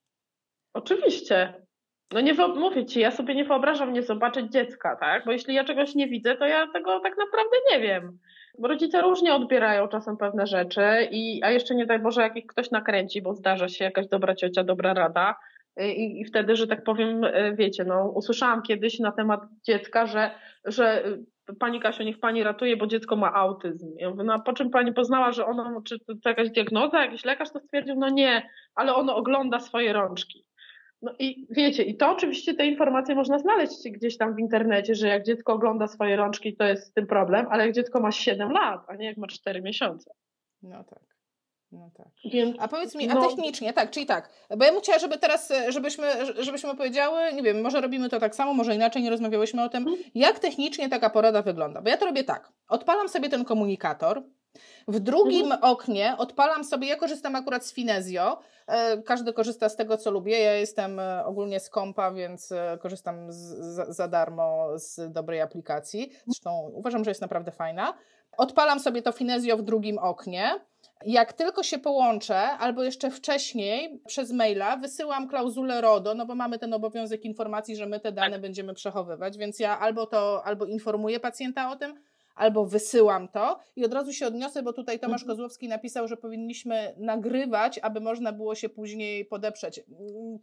[0.75, 1.55] Oczywiście.
[2.13, 5.25] No nie mówię ci, ja sobie nie wyobrażam nie zobaczyć dziecka, tak?
[5.25, 8.19] Bo jeśli ja czegoś nie widzę, to ja tego tak naprawdę nie wiem.
[8.59, 12.47] Bo rodzice różnie odbierają czasem pewne rzeczy, i, a jeszcze nie daj Boże, jak ich
[12.47, 15.37] ktoś nakręci, bo zdarza się jakaś dobra ciocia, dobra rada.
[15.77, 20.31] I, I wtedy, że tak powiem, e, wiecie, no, usłyszałam kiedyś na temat dziecka, że,
[20.65, 21.05] że
[21.59, 23.95] pani Kasiu, niech pani ratuje, bo dziecko ma autyzm.
[23.97, 27.25] Ja mówię, no po czym pani poznała, że ono, czy to, to jakaś diagnoza, jakiś
[27.25, 27.95] lekarz to stwierdził?
[27.99, 30.45] No nie, ale ono ogląda swoje rączki.
[31.03, 35.09] No i wiecie, i to oczywiście te informacje można znaleźć gdzieś tam w internecie, że
[35.09, 38.53] jak dziecko ogląda swoje rączki, to jest z tym problem, ale jak dziecko ma 7
[38.53, 40.11] lat, a nie jak ma 4 miesiące.
[40.63, 41.10] No tak.
[41.73, 42.07] No tak.
[42.25, 45.19] Więc, a powiedz mi, a no, technicznie, tak, czyli tak, bo ja bym chciała, żeby
[45.19, 49.65] teraz, żebyśmy, żebyśmy powiedziały, nie wiem, może robimy to tak samo, może inaczej, nie rozmawiałyśmy
[49.65, 50.11] o tym, mhm.
[50.15, 51.83] jak technicznie taka porada wygląda.
[51.83, 54.23] Bo ja to robię tak, odpalam sobie ten komunikator,
[54.89, 55.61] w drugim mhm.
[55.63, 60.41] oknie odpalam sobie, ja korzystam akurat z Finezio, e, każdy korzysta z tego, co lubię,
[60.41, 63.37] ja jestem e, ogólnie z kompa, więc e, korzystam z,
[63.75, 67.95] za, za darmo z dobrej aplikacji, zresztą uważam, że jest naprawdę fajna.
[68.41, 70.61] Odpalam sobie to Finezio w drugim oknie,
[71.07, 76.59] jak tylko się połączę, albo jeszcze wcześniej przez maila wysyłam klauzulę RODO, no bo mamy
[76.59, 78.41] ten obowiązek informacji, że my te dane tak.
[78.41, 82.01] będziemy przechowywać, więc ja albo to, albo informuję pacjenta o tym,
[82.41, 85.29] albo wysyłam to i od razu się odniosę, bo tutaj Tomasz mhm.
[85.29, 89.81] Kozłowski napisał, że powinniśmy nagrywać, aby można było się później podeprzeć.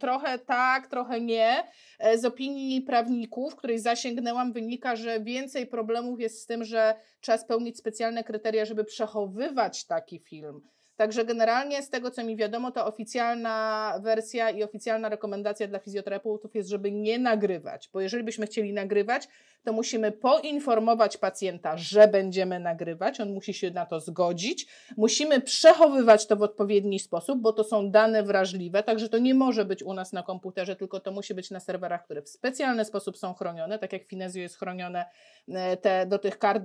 [0.00, 1.64] Trochę tak, trochę nie.
[1.98, 7.38] E, z opinii prawników, której zasięgnęłam, wynika, że więcej problemów jest z tym, że trzeba
[7.38, 10.60] spełnić specjalne kryteria, żeby przechowywać taki film.
[10.98, 16.54] Także generalnie z tego, co mi wiadomo, to oficjalna wersja i oficjalna rekomendacja dla fizjoterapeutów
[16.54, 19.28] jest, żeby nie nagrywać, bo jeżeli byśmy chcieli nagrywać,
[19.68, 24.66] to musimy poinformować pacjenta, że będziemy nagrywać, on musi się na to zgodzić.
[24.96, 29.64] Musimy przechowywać to w odpowiedni sposób, bo to są dane wrażliwe, także to nie może
[29.64, 33.18] być u nas na komputerze, tylko to musi być na serwerach, które w specjalny sposób
[33.18, 35.04] są chronione, tak jak Finezio jest chronione
[35.48, 36.62] e, te, do tych kart,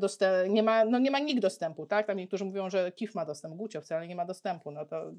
[0.49, 2.07] nie ma, no nie ma nikt dostępu, tak?
[2.07, 5.11] Tam niektórzy mówią, że KIF ma dostęp, Gucio wcale nie ma dostępu, no to,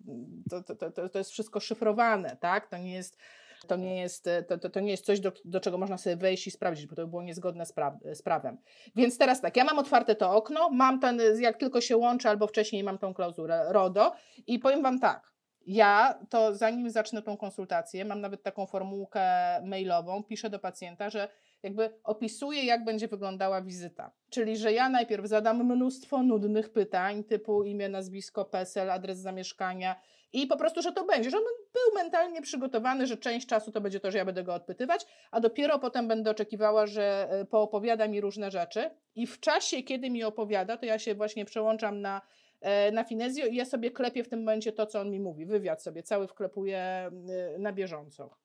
[0.51, 2.66] to, to, to, to jest wszystko szyfrowane, tak?
[2.66, 3.18] To nie jest
[3.64, 6.46] to nie jest, to, to, to nie jest coś, do, do czego można sobie wejść
[6.46, 8.59] i sprawdzić, bo to by było niezgodne z, pra, z prawem.
[8.96, 12.46] Więc teraz tak, ja mam otwarte to okno, mam ten, jak tylko się łączę, albo
[12.46, 14.12] wcześniej mam tą klauzulę RODO
[14.46, 15.35] i powiem Wam tak,
[15.66, 19.22] ja to zanim zacznę tą konsultację, mam nawet taką formułkę
[19.62, 21.29] mailową, piszę do pacjenta, że
[21.62, 24.11] jakby opisuję, jak będzie wyglądała wizyta.
[24.31, 29.96] Czyli, że ja najpierw zadam mnóstwo nudnych pytań, typu imię, nazwisko, PESEL, adres zamieszkania
[30.35, 31.42] i po prostu, że to będzie, że on
[31.73, 35.40] był mentalnie przygotowany, że część czasu to będzie to, że ja będę go odpytywać, a
[35.40, 40.25] dopiero potem będę oczekiwała, że e, poopowiada mi różne rzeczy i w czasie, kiedy mi
[40.25, 42.23] opowiada, to ja się właśnie przełączam na
[42.61, 45.47] e, na Finezjo i ja sobie klepię w tym momencie to, co on mi mówi.
[45.47, 47.11] Wywiad sobie cały wklepuję e,
[47.59, 48.37] na bieżąco.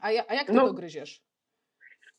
[0.00, 1.22] A, ja, a jak ty no, to gryziesz?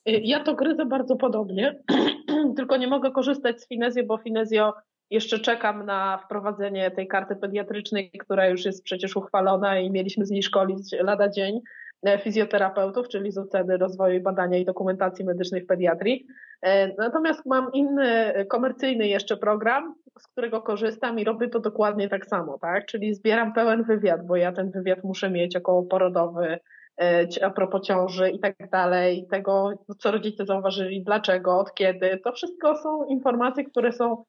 [0.06, 1.84] Ja to gryzę bardzo podobnie,
[2.58, 4.73] tylko nie mogę korzystać z Finezjo, bo Finezjo
[5.13, 10.32] jeszcze czekam na wprowadzenie tej karty pediatrycznej, która już jest przecież uchwalona i mieliśmy z
[10.32, 11.62] niej szkolić lada dzień
[12.06, 16.26] e, fizjoterapeutów, czyli z oceny rozwoju badania i dokumentacji medycznej w pediatrii.
[16.62, 22.26] E, natomiast mam inny komercyjny jeszcze program, z którego korzystam i robię to dokładnie tak
[22.26, 22.86] samo, tak?
[22.86, 26.60] Czyli zbieram pełen wywiad, bo ja ten wywiad muszę mieć około porodowy,
[27.02, 32.19] e, a propos ciąży i tak dalej, tego, co rodzice zauważyli, dlaczego, od kiedy.
[32.23, 34.23] To wszystko są informacje, które są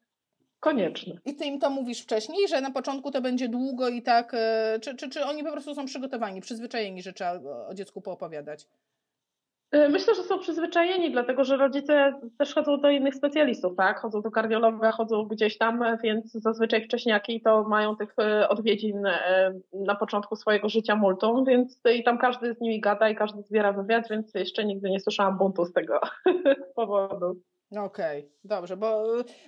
[1.25, 4.79] I ty im to mówisz wcześniej, że na początku to będzie długo i tak, e,
[4.81, 8.67] czy, czy, czy oni po prostu są przygotowani, przyzwyczajeni, że trzeba o dziecku poopowiadać?
[9.71, 13.99] E, myślę, że są przyzwyczajeni, dlatego że rodzice też chodzą do innych specjalistów, tak?
[13.99, 19.03] Chodzą do kardiologa, chodzą gdzieś tam, więc zazwyczaj wcześniaki to mają tych e, odwiedzin
[19.73, 23.73] na początku swojego życia multum, więc i tam każdy z nimi gada i każdy zbiera
[23.73, 25.99] wywiad, więc jeszcze nigdy nie słyszałam buntu z tego
[26.75, 27.41] powodu.
[27.71, 29.03] Okej, okay, dobrze, bo,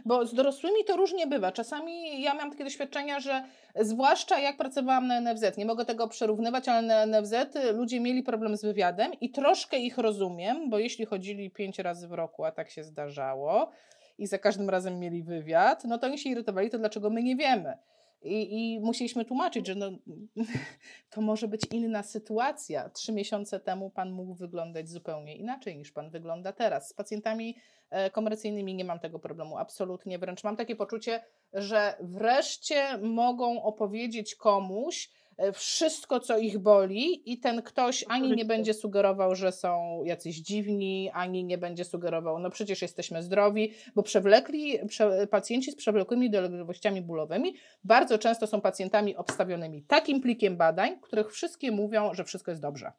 [0.05, 1.51] bo z dorosłymi to różnie bywa.
[1.51, 3.43] Czasami ja mam takie doświadczenia, że
[3.75, 7.33] zwłaszcza jak pracowałam na NFZ, nie mogę tego przerównywać, ale na NFZ
[7.73, 12.11] ludzie mieli problem z wywiadem i troszkę ich rozumiem, bo jeśli chodzili pięć razy w
[12.11, 13.71] roku, a tak się zdarzało,
[14.17, 17.35] i za każdym razem mieli wywiad, no to oni się irytowali, to dlaczego my nie
[17.35, 17.77] wiemy.
[18.21, 19.91] I, I musieliśmy tłumaczyć, że no,
[21.09, 22.89] to może być inna sytuacja.
[22.89, 26.89] Trzy miesiące temu pan mógł wyglądać zupełnie inaczej niż pan wygląda teraz.
[26.89, 27.57] Z pacjentami
[27.89, 30.19] e, komercyjnymi nie mam tego problemu, absolutnie.
[30.19, 35.09] Wręcz mam takie poczucie, że wreszcie mogą opowiedzieć komuś,
[35.53, 41.11] wszystko, co ich boli, i ten ktoś ani nie będzie sugerował, że są jacyś dziwni,
[41.13, 47.01] ani nie będzie sugerował, no przecież jesteśmy zdrowi, bo przewlekli, prze, pacjenci z przewlekłymi dolegliwościami
[47.01, 52.61] bólowymi bardzo często są pacjentami obstawionymi takim plikiem badań, których wszystkie mówią, że wszystko jest
[52.61, 52.91] dobrze.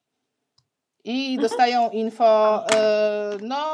[1.05, 1.43] I mhm.
[1.43, 3.65] dostają info, yy, no,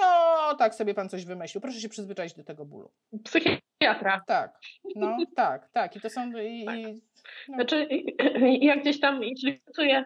[0.00, 1.60] no, tak sobie pan coś wymyślił.
[1.60, 2.90] Proszę się przyzwyczaić do tego bólu.
[3.80, 4.20] Psychiatra.
[4.26, 4.58] Tak,
[4.96, 5.96] no, tak, tak.
[5.96, 6.32] I to są.
[6.38, 6.76] I, tak.
[7.48, 7.54] no.
[7.54, 7.88] Znaczy,
[8.60, 9.20] ja gdzieś tam,
[9.64, 10.04] pracuję.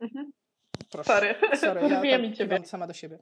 [0.00, 0.32] Mhm.
[0.90, 1.12] Proszę.
[1.12, 2.64] Sorry, Sorry ja tak ciebie.
[2.64, 3.18] sama do siebie.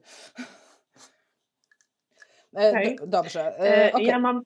[2.57, 2.95] E, okay.
[3.07, 3.59] Dobrze.
[3.59, 4.03] E, okay.
[4.03, 4.41] Ja mam.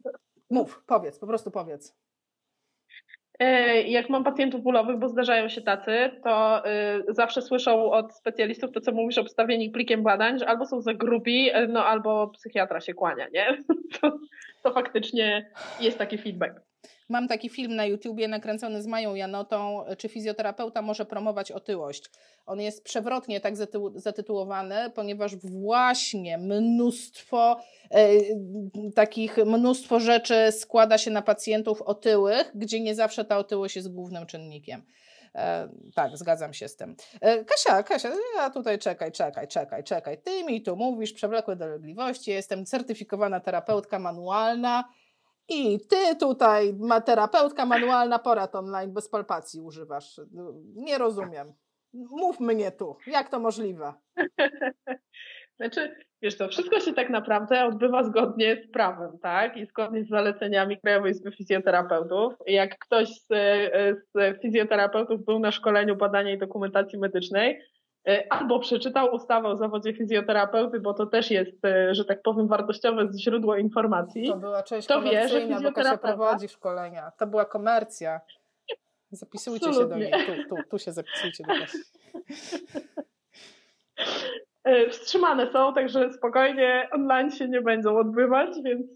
[0.50, 1.96] Mów, powiedz, po prostu powiedz.
[3.40, 8.72] E, jak mam pacjentów bólowych, bo zdarzają się tacy, to y, zawsze słyszą od specjalistów
[8.72, 12.82] to, co mówisz, obstawieni plikiem badań, że albo są za grubi, e, no albo psychiatra
[12.82, 13.58] się kłania, nie?
[14.02, 14.18] To,
[14.64, 16.62] to faktycznie jest taki feedback.
[17.10, 22.10] Mam taki film na YouTubie nakręcony z Mają Janotą, czy fizjoterapeuta może promować otyłość.
[22.46, 23.54] On jest przewrotnie tak
[23.96, 27.60] zatytułowany, ponieważ właśnie mnóstwo
[27.92, 28.10] e,
[28.96, 34.26] takich, mnóstwo rzeczy składa się na pacjentów otyłych, gdzie nie zawsze ta otyłość jest głównym
[34.26, 34.84] czynnikiem.
[35.36, 36.96] E, tak, zgadzam się z tym.
[37.22, 40.22] E, Kasia, Kasia, ja tutaj czekaj, czekaj, czekaj, czekaj.
[40.22, 44.84] Ty mi tu mówisz przewlekłe dolegliwości, jestem certyfikowana terapeutka manualna
[45.50, 50.22] i ty tutaj, ma terapeutka manualna, porad online bez palpacji używasz.
[50.76, 51.54] Nie rozumiem.
[51.94, 53.94] Mów mnie tu, jak to możliwe?
[55.58, 59.58] Znaczy, wiesz to wszystko się tak naprawdę odbywa zgodnie z prawem, tak?
[59.58, 62.34] I zgodnie z zaleceniami Krajowej Izby Fizjoterapeutów.
[62.48, 63.28] Jak ktoś z,
[64.14, 67.62] z fizjoterapeutów był na szkoleniu badania i dokumentacji medycznej,
[68.08, 72.48] E, albo przeczytał ustawę o zawodzie fizjoterapeuty, bo to też jest, e, że tak powiem,
[72.48, 74.28] wartościowe źródło informacji.
[74.28, 77.12] To była część to wie, że bo Kasia prowadzi szkolenia.
[77.20, 78.22] To była komercja.
[79.12, 80.06] Zapisujcie Absolutnie.
[80.06, 80.26] się do niej.
[80.50, 81.78] Tu, tu, tu się zapisujcie do Kasi.
[84.64, 88.88] E, wstrzymane są, także spokojnie online się nie będą odbywać, więc,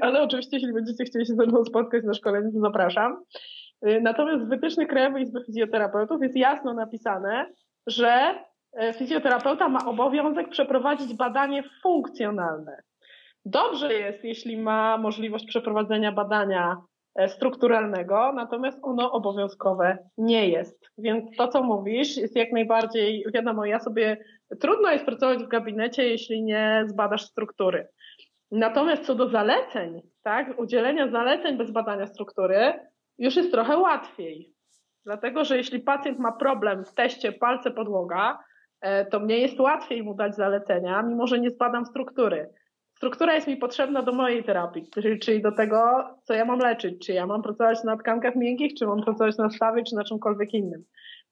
[0.00, 3.24] ale oczywiście, jeśli będziecie chcieli się ze mną spotkać na szkoleniu, to zapraszam.
[4.02, 7.46] Natomiast w wytycznych Krajowej Izby Fizjoterapeutów jest jasno napisane,
[7.86, 8.34] że
[8.72, 12.82] e, fizjoterapeuta ma obowiązek przeprowadzić badanie funkcjonalne.
[13.44, 16.93] Dobrze jest, jeśli ma możliwość przeprowadzenia badania e,
[17.28, 20.90] strukturalnego, natomiast ono obowiązkowe nie jest.
[20.98, 24.24] Więc to, co mówisz, jest jak najbardziej, wiadomo, ja sobie,
[24.60, 27.88] trudno jest pracować w gabinecie, jeśli nie zbadasz struktury.
[28.50, 32.72] Natomiast co do zaleceń, tak, udzielenia zaleceń bez badania struktury,
[33.18, 34.54] już jest trochę łatwiej.
[35.04, 38.38] Dlatego, że jeśli pacjent ma problem w teście palce podłoga,
[38.80, 42.50] e, to mnie jest łatwiej mu dać zalecenia, mimo że nie zbadam struktury.
[42.96, 44.88] Struktura jest mi potrzebna do mojej terapii,
[45.20, 47.06] czyli, do tego, co ja mam leczyć.
[47.06, 50.54] Czy ja mam pracować na tkankach miękkich, czy mam pracować na stawie, czy na czymkolwiek
[50.54, 50.84] innym.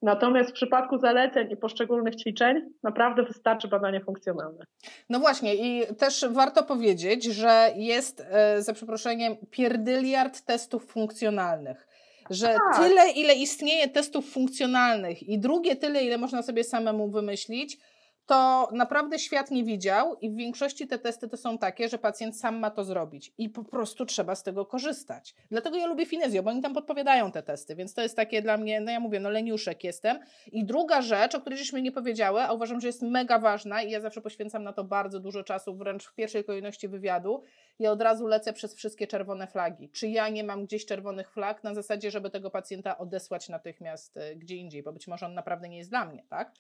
[0.03, 4.64] Natomiast w przypadku zaleceń i poszczególnych ćwiczeń naprawdę wystarczy badanie funkcjonalne.
[5.11, 11.88] No właśnie i też warto powiedzieć, że jest e, za przeproszeniem pierdyliard testów funkcjonalnych
[12.31, 12.83] że tak.
[12.83, 17.79] tyle, ile istnieje testów funkcjonalnych i drugie tyle, ile można sobie samemu wymyślić,
[18.27, 22.41] to naprawdę świat nie widział i w większości te testy to są takie, że pacjent
[22.41, 25.35] sam ma to zrobić i po prostu trzeba z tego korzystać.
[25.51, 28.57] Dlatego ja lubię Finezjo, bo oni tam podpowiadają te testy, więc to jest takie dla
[28.57, 30.19] mnie, no ja mówię, no leniuszek jestem.
[30.53, 33.91] I druga rzecz, o której żeśmy nie powiedziały, a uważam, że jest mega ważna i
[33.91, 37.43] ja zawsze poświęcam na to bardzo dużo czasu, wręcz w pierwszej kolejności wywiadu,
[37.79, 39.91] ja od razu lecę przez wszystkie czerwone flagi.
[39.91, 44.37] Czy ja nie mam gdzieś czerwonych flag na zasadzie, żeby tego pacjenta odesłać natychmiast e,
[44.37, 46.53] gdzie indziej, bo być może on naprawdę nie jest dla mnie, tak?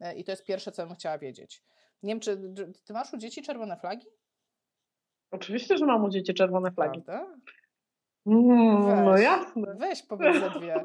[0.00, 1.62] E, I to jest pierwsze, co bym chciała wiedzieć.
[2.02, 4.06] Nie wiem, czy ty masz u dzieci czerwone flagi?
[5.30, 7.02] Oczywiście, że mam u dzieci czerwone flagi.
[7.02, 7.36] Prawda?
[8.26, 9.74] Mm, no jasne.
[9.78, 10.84] Weź powiedz dwie.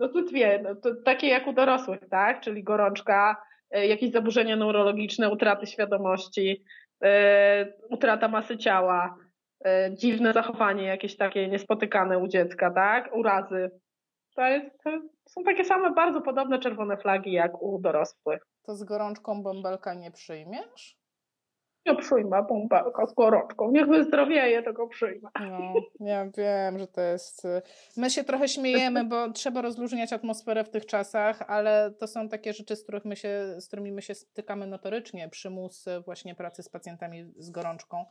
[0.00, 2.40] No to dwie, no to takie jak u dorosłych, tak?
[2.40, 6.64] Czyli gorączka, e, jakieś zaburzenia neurologiczne, utraty świadomości,
[7.04, 9.16] E, utrata masy ciała,
[9.90, 13.16] dziwne zachowanie jakieś takie niespotykane u dziecka, tak?
[13.16, 13.70] Urazy.
[14.34, 14.90] To, jest, to
[15.28, 18.46] są takie same bardzo podobne czerwone flagi jak u dorosłych.
[18.62, 20.98] To z gorączką bąbelka nie przyjmiesz?
[21.86, 23.70] Nie przyjmę bąbelka z gorączką.
[23.70, 25.28] Niech wyzdrowieje, tego przyjmę.
[25.40, 27.44] No, ja wiem, że to jest...
[27.44, 27.62] Y,
[27.96, 32.52] my się trochę śmiejemy, bo trzeba rozluźniać atmosferę w tych czasach, ale to są takie
[32.52, 35.28] rzeczy, z, których my się, z którymi my się stykamy notorycznie.
[35.28, 38.04] Przymus właśnie pracy z pacjentami z gorączką.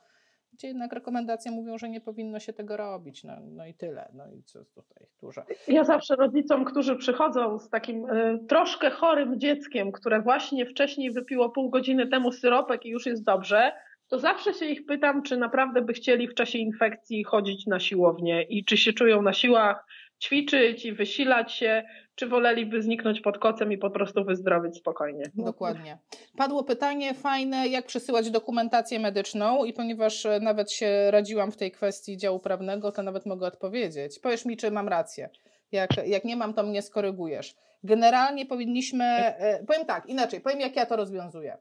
[0.54, 3.24] Gdzie jednak rekomendacje mówią, że nie powinno się tego robić.
[3.24, 4.10] No, no i tyle.
[4.14, 5.44] No i co tutaj dużo.
[5.68, 11.50] Ja zawsze rodzicom, którzy przychodzą z takim y, troszkę chorym dzieckiem, które właśnie wcześniej wypiło
[11.50, 13.72] pół godziny temu syropek i już jest dobrze,
[14.08, 18.44] to zawsze się ich pytam, czy naprawdę by chcieli w czasie infekcji chodzić na siłownię
[18.44, 19.86] i czy się czują na siłach,
[20.24, 21.84] ćwiczyć i wysilać się,
[22.16, 25.24] czy woleliby zniknąć pod kocem i po prostu wyzdrowieć spokojnie.
[25.36, 25.98] Dokładnie.
[26.38, 31.72] Padło pytanie fajne, jak przesyłać dokumentację medyczną i ponieważ e, nawet się radziłam w tej
[31.72, 34.20] kwestii działu prawnego, to nawet mogę odpowiedzieć.
[34.20, 35.30] Powiesz mi, czy mam rację.
[35.72, 37.56] Jak, jak nie mam, to mnie skorygujesz.
[37.84, 41.58] Generalnie powinniśmy, e, powiem tak, inaczej, powiem jak ja to rozwiązuję.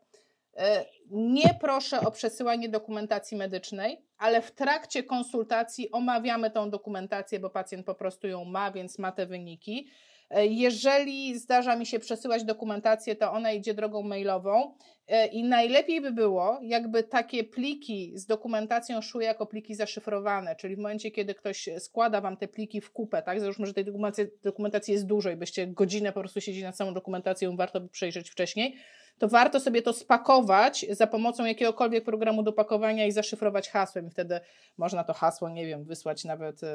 [0.56, 7.50] E, nie proszę o przesyłanie dokumentacji medycznej, ale w trakcie konsultacji omawiamy tą dokumentację, bo
[7.50, 9.90] pacjent po prostu ją ma, więc ma te wyniki.
[10.30, 14.74] E, jeżeli zdarza mi się przesyłać dokumentację, to ona idzie drogą mailową.
[15.08, 20.76] E, i najlepiej by było, jakby takie pliki z dokumentacją szły jako pliki zaszyfrowane, czyli
[20.76, 24.26] w momencie, kiedy ktoś składa Wam te pliki w kupę, tak, załóżmy, że tej dokumentacji,
[24.42, 28.30] dokumentacji jest dużo i byście godzinę po prostu siedzieli nad samą dokumentacją, warto by przejrzeć
[28.30, 28.76] wcześniej,
[29.18, 34.10] to warto sobie to spakować za pomocą jakiegokolwiek programu do pakowania i zaszyfrować hasłem.
[34.10, 34.40] Wtedy
[34.78, 36.68] można to hasło, nie wiem, wysłać nawet, yy,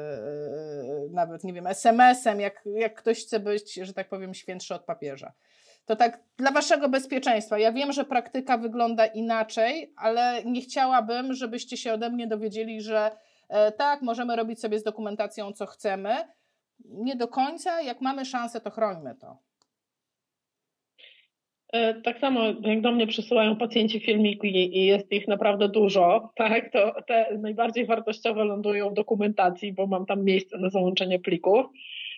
[1.10, 5.32] nawet nie wiem, SMS-em, jak, jak ktoś chce być, że tak powiem, świętszy od papieża.
[5.86, 7.58] To tak dla waszego bezpieczeństwa.
[7.58, 13.10] Ja wiem, że praktyka wygląda inaczej, ale nie chciałabym, żebyście się ode mnie dowiedzieli, że
[13.48, 16.16] e, tak, możemy robić sobie z dokumentacją, co chcemy.
[16.84, 19.38] Nie do końca, jak mamy szansę, to chrońmy to.
[21.72, 26.72] E, tak samo jak do mnie przysyłają pacjenci filmiki i jest ich naprawdę dużo, tak,
[26.72, 31.66] to te najbardziej wartościowe lądują w dokumentacji, bo mam tam miejsce na załączenie plików.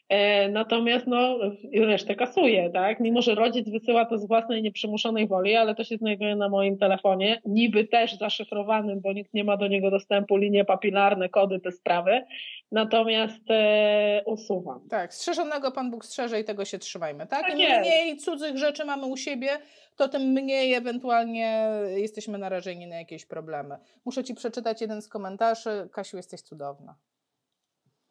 [0.09, 1.38] E, natomiast no,
[1.74, 3.00] resztę kasuje, tak?
[3.00, 6.78] Mimo, że rodzic wysyła to z własnej nieprzymuszonej woli, ale to się znajduje na moim
[6.78, 11.72] telefonie, niby też zaszyfrowanym, bo nikt nie ma do niego dostępu, linie papilarne, kody, te
[11.72, 12.24] sprawy.
[12.72, 14.88] Natomiast e, usuwam.
[14.88, 17.42] Tak, strzeżonego Pan Bóg strzeże i tego się trzymajmy, tak?
[17.42, 19.48] tak Im mniej cudzych rzeczy mamy u siebie,
[19.96, 23.76] to tym mniej ewentualnie jesteśmy narażeni na jakieś problemy.
[24.05, 25.88] Muszę Ci przeczytać jeden z komentarzy.
[25.92, 26.94] Kasiu, jesteś cudowna.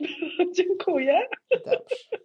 [0.57, 1.27] Dziękuję.
[1.51, 2.17] Dobrze.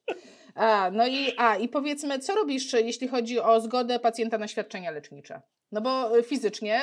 [0.54, 4.90] A, no i, a, i powiedzmy, co robisz, jeśli chodzi o zgodę pacjenta na świadczenia
[4.90, 5.40] lecznicze?
[5.72, 6.80] No bo fizycznie,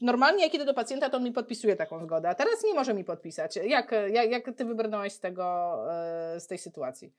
[0.00, 2.94] normalnie jak idę do pacjenta, to on mi podpisuje taką zgodę, a teraz nie może
[2.94, 3.56] mi podpisać.
[3.56, 7.12] Jak, jak, jak ty wybrnąłeś z, tego, e, z tej sytuacji?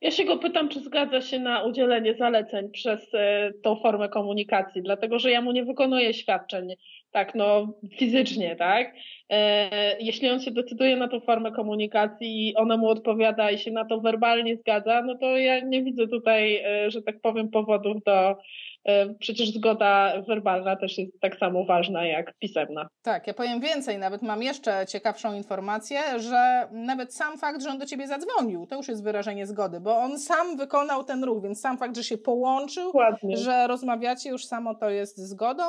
[0.00, 3.00] Ja się go pytam, czy zgadza się na udzielenie zaleceń przez
[3.62, 6.74] tą formę komunikacji, dlatego że ja mu nie wykonuję świadczeń
[7.12, 8.94] tak, no fizycznie, tak?
[9.30, 13.70] E, jeśli on się decyduje na tą formę komunikacji i ona mu odpowiada i się
[13.70, 18.02] na to werbalnie zgadza, no to ja nie widzę tutaj, e, że tak powiem, powodów
[18.06, 18.36] do.
[18.84, 22.88] E, przecież zgoda werbalna też jest tak samo ważna jak pisemna.
[23.02, 27.78] Tak, ja powiem więcej, nawet mam jeszcze ciekawszą informację, że nawet sam fakt, że on
[27.78, 31.60] do ciebie zadzwonił, to już jest wyrażenie zgody, bo on sam wykonał ten ruch, więc
[31.60, 33.36] sam fakt, że się połączył, Dokładnie.
[33.36, 35.64] że rozmawiacie, już samo to jest zgodą.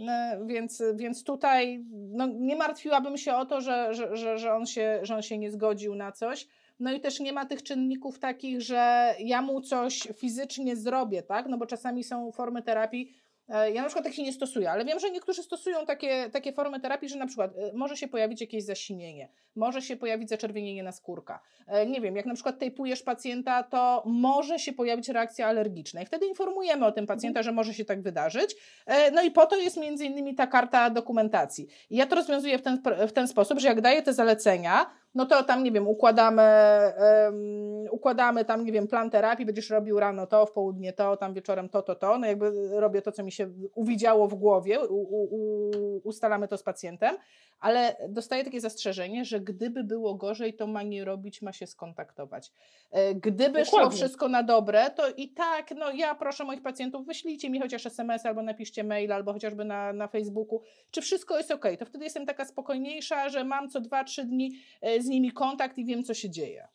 [0.00, 5.00] E, więc, więc tutaj no, nie martwiłabym się o to, że, że, że, on się,
[5.02, 6.48] że on się nie zgodził na coś.
[6.80, 11.46] No i też nie ma tych czynników takich, że ja mu coś fizycznie zrobię, tak?
[11.46, 13.12] No bo czasami są formy terapii,
[13.48, 17.08] ja na przykład takich nie stosuję, ale wiem, że niektórzy stosują takie, takie formy terapii,
[17.08, 21.40] że na przykład e, może się pojawić jakieś zasinienie, może się pojawić zaczerwienienie na skórka.
[21.66, 26.06] E, nie wiem, jak na przykład tejpujesz pacjenta, to może się pojawić reakcja alergiczna i
[26.06, 28.56] wtedy informujemy o tym pacjenta, że może się tak wydarzyć.
[29.12, 31.66] No i po to jest między innymi ta karta dokumentacji.
[31.90, 35.26] I ja to rozwiązuję w ten, w ten sposób, że jak daję te zalecenia, no
[35.26, 36.42] to tam, nie wiem, układamy,
[37.24, 41.34] um, układamy tam, nie wiem, plan terapii, będziesz robił rano to, w południe to, tam
[41.34, 44.94] wieczorem to, to, to, no jakby robię to, co mi się uwidziało w głowie, u,
[44.94, 47.16] u, ustalamy to z pacjentem,
[47.60, 52.52] ale dostaję takie zastrzeżenie, że gdyby było gorzej, to ma nie robić, ma się skontaktować.
[52.90, 53.64] E, gdyby Dokładnie.
[53.64, 57.86] szło wszystko na dobre, to i tak, no ja proszę moich pacjentów, wyślijcie mi chociaż
[57.86, 61.64] SMS albo napiszcie mail, albo chociażby na, na Facebooku, czy wszystko jest ok.
[61.78, 64.52] To wtedy jestem taka spokojniejsza, że mam co 2-3 dni
[64.82, 66.68] e, z nimi kontakt i wiem, co się dzieje.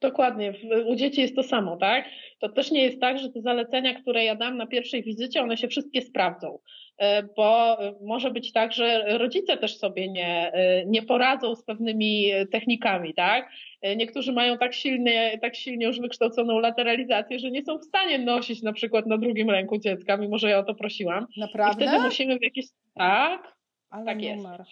[0.00, 0.54] Dokładnie.
[0.86, 2.04] U dzieci jest to samo, tak?
[2.38, 5.56] To też nie jest tak, że te zalecenia, które ja dam na pierwszej wizycie, one
[5.56, 6.58] się wszystkie sprawdzą.
[6.98, 12.30] E, bo może być tak, że rodzice też sobie nie, e, nie poradzą z pewnymi
[12.52, 13.50] technikami, tak?
[13.82, 18.18] E, niektórzy mają tak silnie, tak silnie już wykształconą lateralizację, że nie są w stanie
[18.18, 21.26] nosić na przykład na drugim ręku dziecka, mimo że ja o to prosiłam.
[21.36, 21.84] Naprawdę?
[21.84, 22.66] I wtedy musimy w jakiś...
[22.94, 23.56] Tak,
[23.90, 24.60] Ale tak numer.
[24.60, 24.70] jest.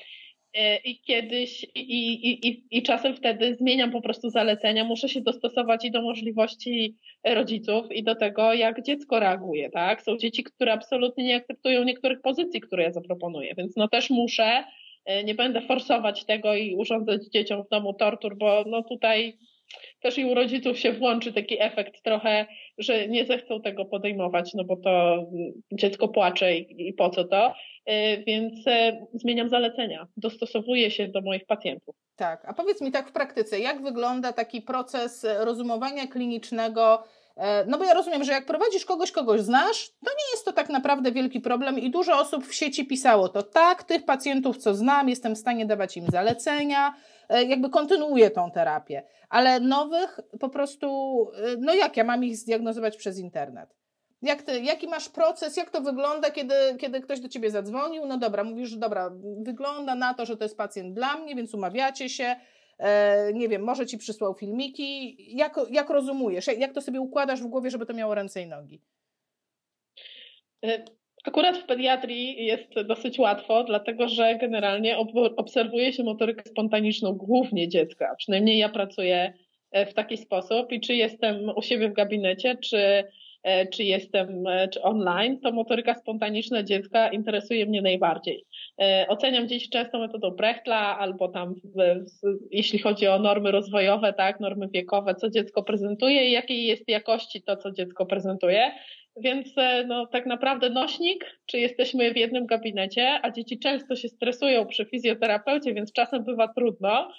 [0.85, 5.85] I kiedyś, i, i, i, i czasem wtedy zmieniam po prostu zalecenia, muszę się dostosować
[5.85, 10.03] i do możliwości rodziców i do tego, jak dziecko reaguje, tak?
[10.03, 14.65] Są dzieci, które absolutnie nie akceptują niektórych pozycji, które ja zaproponuję, więc no też muszę,
[15.25, 19.39] nie będę forsować tego i urządzać dzieciom w domu tortur, bo no tutaj
[20.01, 22.47] też i u rodziców się włączy taki efekt trochę,
[22.79, 25.25] że nie zechcą tego podejmować, no bo to
[25.73, 27.55] dziecko płacze i, i po co to.
[27.87, 31.97] E, więc e, zmieniam zalecenia, dostosowuję się do moich pacjentów.
[32.17, 37.05] Tak, a powiedz mi tak w praktyce, jak wygląda taki proces rozumowania klinicznego?
[37.37, 40.53] E, no bo ja rozumiem, że jak prowadzisz kogoś, kogoś znasz, to nie jest to
[40.53, 44.75] tak naprawdę wielki problem i dużo osób w sieci pisało to tak, tych pacjentów, co
[44.75, 46.95] znam, jestem w stanie dawać im zalecenia,
[47.29, 50.89] jakby kontynuuję tą terapię, ale nowych po prostu,
[51.59, 53.79] no jak ja mam ich zdiagnozować przez internet?
[54.23, 58.07] Jak ty, jaki masz proces, jak to wygląda, kiedy, kiedy ktoś do ciebie zadzwonił?
[58.07, 59.11] No dobra, mówisz, dobra,
[59.43, 62.37] wygląda na to, że to jest pacjent dla mnie, więc umawiacie się.
[62.79, 65.17] E, nie wiem, może ci przysłał filmiki.
[65.37, 66.47] Jak, jak rozumujesz?
[66.47, 68.83] Jak, jak to sobie układasz w głowie, żeby to miało ręce i nogi?
[71.29, 74.99] Akurat w pediatrii jest dosyć łatwo, dlatego że generalnie
[75.37, 78.15] obserwuje się motorykę spontaniczną głównie dziecka.
[78.19, 79.33] Przynajmniej ja pracuję
[79.71, 83.05] e, w taki sposób i czy jestem u siebie w gabinecie, czy
[83.43, 88.45] E, czy jestem e, czy online, to motoryka spontaniczna dziecka interesuje mnie najbardziej.
[89.09, 91.55] Oceniam dzieci często metodą Brechtla albo tam,
[92.51, 97.43] jeśli chodzi o normy rozwojowe, tak, normy wiekowe, co dziecko prezentuje i jakiej jest jakości
[97.43, 98.71] to, co dziecko prezentuje.
[99.21, 99.49] Więc
[99.87, 104.85] no, tak naprawdę nośnik, czy jesteśmy w jednym gabinecie, a dzieci często się stresują przy
[104.85, 107.13] fizjoterapeucie, więc czasem bywa trudno.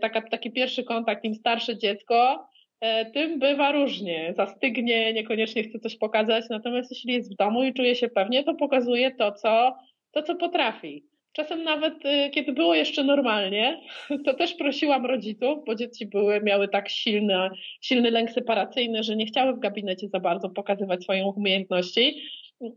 [0.00, 2.48] Taka, taki pierwszy kontakt, im starsze dziecko,
[2.84, 4.34] E, tym bywa różnie.
[4.36, 8.54] Zastygnie, niekoniecznie chce coś pokazać, natomiast jeśli jest w domu i czuje się pewnie, to
[8.54, 9.76] pokazuje to, co,
[10.12, 11.04] to, co potrafi.
[11.34, 13.80] Czasem nawet y, kiedy było jeszcze normalnie,
[14.24, 19.26] to też prosiłam rodziców, bo dzieci były, miały tak silny, silny lęk separacyjny, że nie
[19.26, 22.22] chciały w gabinecie za bardzo pokazywać swoich umiejętności,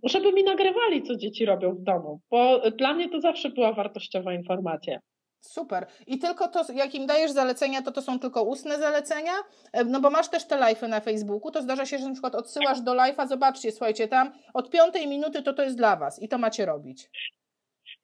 [0.04, 4.34] żeby mi nagrywali, co dzieci robią w domu, bo dla mnie to zawsze była wartościowa
[4.34, 5.00] informacja.
[5.42, 5.86] Super.
[6.08, 9.34] I tylko to, jak im dajesz zalecenia, to to są tylko ustne zalecenia?
[9.74, 12.36] E, no bo masz też te live'y na Facebooku, to zdarza się, że na przykład
[12.36, 16.28] odsyłasz do live'a, zobaczcie, słuchajcie, tam od piątej minuty to to jest dla Was i
[16.28, 17.10] to macie robić.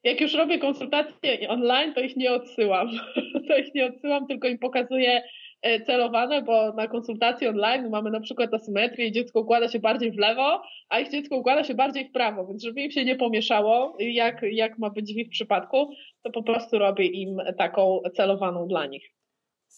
[0.04, 2.90] Jak już robię konsultacje online, to ich nie odsyłam.
[3.48, 5.22] To ich nie odsyłam, tylko im pokazuję
[5.64, 10.12] E, celowane, bo na konsultacji online mamy na przykład asymetrię i dziecko układa się bardziej
[10.12, 13.16] w lewo, a ich dziecko układa się bardziej w prawo, więc żeby im się nie
[13.16, 15.90] pomieszało, jak, jak ma być w ich przypadku,
[16.22, 19.10] to po prostu robię im taką celowaną dla nich.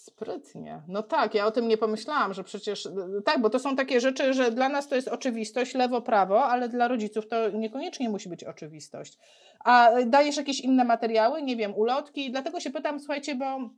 [0.07, 0.83] Sprytnie.
[0.89, 2.89] No tak, ja o tym nie pomyślałam, że przecież
[3.25, 6.69] tak, bo to są takie rzeczy, że dla nas to jest oczywistość, lewo, prawo, ale
[6.69, 9.19] dla rodziców to niekoniecznie musi być oczywistość.
[9.65, 13.71] A dajesz jakieś inne materiały, nie wiem, ulotki, dlatego się pytam, słuchajcie, bo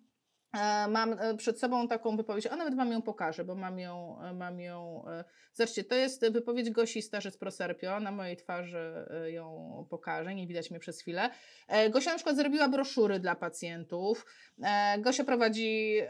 [0.89, 4.33] mam e, przed sobą taką wypowiedź, a nawet Wam ją pokażę, bo mam ją, e,
[4.33, 5.05] mam ją.
[5.53, 8.01] Zobaczcie, to jest wypowiedź Gosi Starzec Proserpio.
[8.01, 11.31] Na mojej twarzy ją pokażę, nie widać mnie przez chwilę.
[11.91, 14.27] Gosia na przykład zrobiła broszury dla pacjentów.
[14.99, 16.01] Gosia prowadzi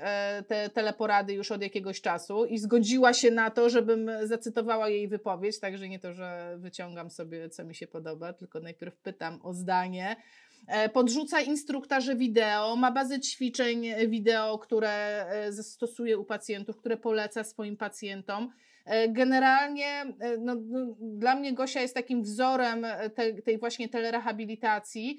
[0.48, 5.60] te teleporady już od jakiegoś czasu i zgodziła się na to, żebym zacytowała jej wypowiedź,
[5.60, 10.16] także nie to, że wyciągam sobie, co mi się podoba, tylko najpierw pytam o zdanie
[10.16, 10.47] E,
[10.92, 14.90] podrzuca instruktaże wideo, ma bazę ćwiczeń wideo, które
[15.30, 18.52] e, stosuje u pacjentów, które poleca swoim pacjentom.
[18.84, 20.04] E, generalnie
[20.38, 25.18] no, no, dla mnie Gosia jest takim wzorem te, tej właśnie telerehabilitacji,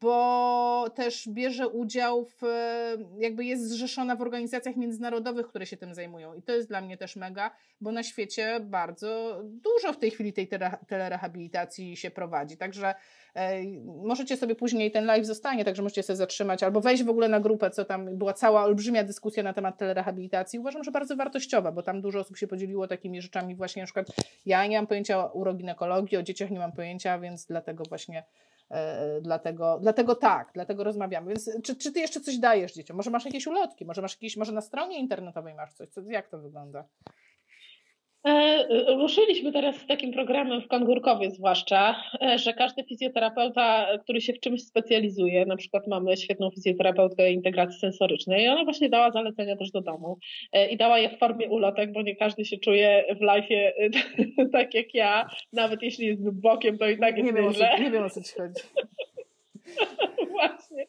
[0.00, 2.42] bo też bierze udział w,
[3.18, 6.34] jakby jest zrzeszona w organizacjach międzynarodowych, które się tym zajmują.
[6.34, 10.32] I to jest dla mnie też mega, bo na świecie bardzo dużo w tej chwili
[10.32, 10.48] tej
[10.86, 12.56] telerehabilitacji się prowadzi.
[12.56, 12.94] Także
[13.84, 17.40] Możecie sobie później, ten live zostanie, także możecie sobie zatrzymać, albo wejść w ogóle na
[17.40, 20.58] grupę, co tam była cała olbrzymia dyskusja na temat telerehabilitacji.
[20.58, 24.06] Uważam, że bardzo wartościowa, bo tam dużo osób się podzieliło takimi rzeczami właśnie, na przykład
[24.46, 28.24] ja nie mam pojęcia o uroginekologii, o dzieciach nie mam pojęcia, więc dlatego właśnie e,
[29.22, 31.28] dlatego, dlatego tak, dlatego rozmawiamy.
[31.28, 32.96] Więc czy, czy ty jeszcze coś dajesz dzieciom?
[32.96, 36.28] Może masz jakieś ulotki, może masz jakieś, może na stronie internetowej masz coś, co, jak
[36.28, 36.84] to wygląda?
[38.26, 38.64] E,
[38.96, 44.40] ruszyliśmy teraz z takim programem w Kangurkowie zwłaszcza, e, że każdy fizjoterapeuta, który się w
[44.40, 49.70] czymś specjalizuje, na przykład mamy świetną fizjoterapeutkę integracji sensorycznej i ona właśnie dała zalecenia też
[49.70, 50.18] do domu
[50.52, 53.70] e, i dała je w formie ulotek, bo nie każdy się czuje w live'ie
[54.52, 58.04] tak jak ja, nawet jeśli jest bokiem, to i tak jest nie wiem, nie wiem
[58.04, 58.62] o co ci chodzi.
[60.34, 60.86] właśnie.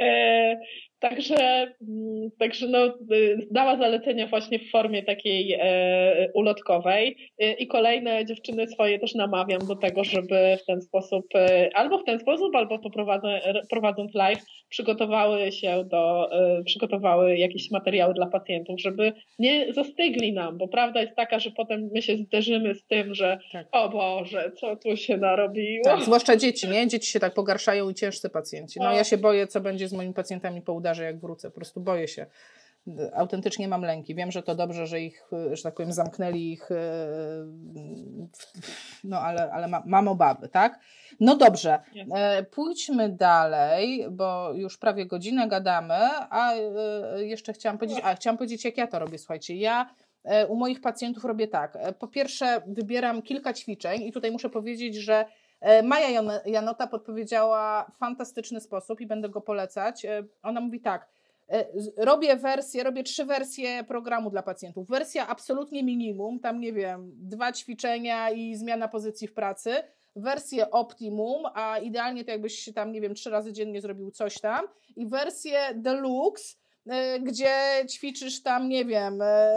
[0.00, 0.60] E,
[1.00, 7.66] Także, mm, także no, y, dała zalecenia właśnie w formie takiej e, ulotkowej y, i
[7.66, 12.20] kolejne dziewczyny swoje też namawiam do tego, żeby w ten sposób, e, albo w ten
[12.20, 12.78] sposób, albo
[13.70, 20.58] prowadząc live, przygotowały się do, e, przygotowały jakieś materiały dla pacjentów, żeby nie zastygli nam,
[20.58, 23.66] bo prawda jest taka, że potem my się zderzymy z tym, że tak.
[23.72, 25.84] o Boże, co tu się narobiło.
[25.84, 26.86] Tak, zwłaszcza dzieci, nie?
[26.86, 28.80] Dzieci się tak pogarszają i ciężcy pacjenci.
[28.80, 31.50] No ja się boję, co będzie z moimi pacjentami po udarze, jak wrócę.
[31.50, 32.26] Po prostu boję się
[33.14, 34.14] autentycznie mam lęki.
[34.14, 35.22] Wiem, że to dobrze, że ich,
[35.52, 36.76] że tak powiem, zamknęli ich, e,
[39.04, 40.80] no ale, ale ma, mam obawy, tak?
[41.20, 41.78] No dobrze,
[42.14, 45.98] e, pójdźmy dalej, bo już prawie godzinę gadamy,
[46.30, 49.94] a e, jeszcze chciałam powiedzieć, a chciałam powiedzieć, jak ja to robię, słuchajcie, ja
[50.48, 51.78] u moich pacjentów robię tak.
[51.98, 55.24] Po pierwsze, wybieram kilka ćwiczeń i tutaj muszę powiedzieć, że
[55.84, 60.06] Maja Janota podpowiedziała fantastyczny sposób i będę go polecać.
[60.42, 61.08] Ona mówi tak,
[61.50, 61.64] E,
[61.96, 64.88] robię wersję, robię trzy wersje programu dla pacjentów.
[64.88, 69.74] Wersja absolutnie minimum, tam nie wiem, dwa ćwiczenia i zmiana pozycji w pracy.
[70.16, 74.66] Wersję optimum, a idealnie to jakbyś tam, nie wiem, trzy razy dziennie zrobił coś tam.
[74.96, 76.56] I wersję deluxe,
[76.86, 77.54] e, gdzie
[77.90, 79.50] ćwiczysz tam, nie wiem, e,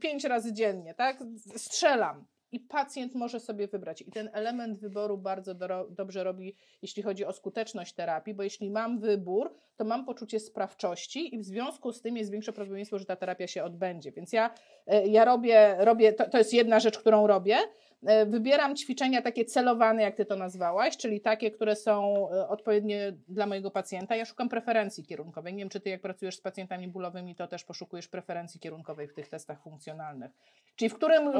[0.00, 1.18] pięć razy dziennie, tak?
[1.56, 4.02] Strzelam i pacjent może sobie wybrać.
[4.02, 8.70] I ten element wyboru bardzo do, dobrze robi, jeśli chodzi o skuteczność terapii, bo jeśli
[8.70, 13.04] mam wybór, to mam poczucie sprawczości i w związku z tym jest większe prawdopodobieństwo, że
[13.04, 14.12] ta terapia się odbędzie.
[14.12, 14.54] Więc ja,
[14.86, 17.58] e, ja robię, robię to, to jest jedna rzecz, którą robię.
[18.02, 23.12] E, wybieram ćwiczenia takie celowane, jak ty to nazwałaś, czyli takie, które są e, odpowiednie
[23.28, 24.16] dla mojego pacjenta.
[24.16, 25.54] Ja szukam preferencji kierunkowej.
[25.54, 29.14] Nie wiem, czy ty jak pracujesz z pacjentami bólowymi, to też poszukujesz preferencji kierunkowej w
[29.14, 30.30] tych testach funkcjonalnych.
[30.76, 31.32] Czyli w, którym,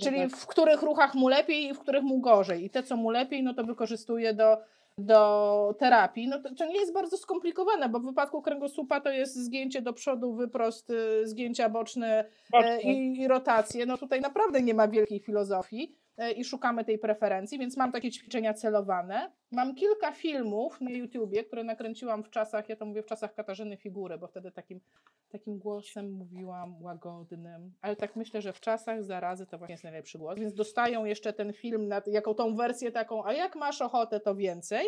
[0.00, 0.30] czyli tak.
[0.30, 2.64] w których ruchach mu lepiej i w których mu gorzej.
[2.64, 4.58] I te, co mu lepiej, no to wykorzystuję do,
[4.98, 9.44] do terapii, no to, to, nie jest bardzo skomplikowane, bo w wypadku kręgosłupa to jest
[9.44, 12.82] zgięcie do przodu, wyprost, y, zgięcia boczne, boczne.
[12.82, 13.86] I, i rotacje.
[13.86, 15.96] No tutaj naprawdę nie ma wielkiej filozofii.
[16.18, 19.32] E, i szukamy tej preferencji, więc mam takie ćwiczenia celowane.
[19.52, 23.76] Mam kilka filmów na YouTubie, które nakręciłam w czasach, ja to mówię w czasach Katarzyny
[23.76, 24.80] Figury, bo wtedy takim,
[25.28, 30.18] takim głosem mówiłam łagodnym, ale tak myślę, że w czasach zarazy to właśnie jest najlepszy
[30.18, 34.20] głos, więc dostają jeszcze ten film, na, jaką tą wersję taką, a jak masz ochotę,
[34.20, 34.86] to więcej.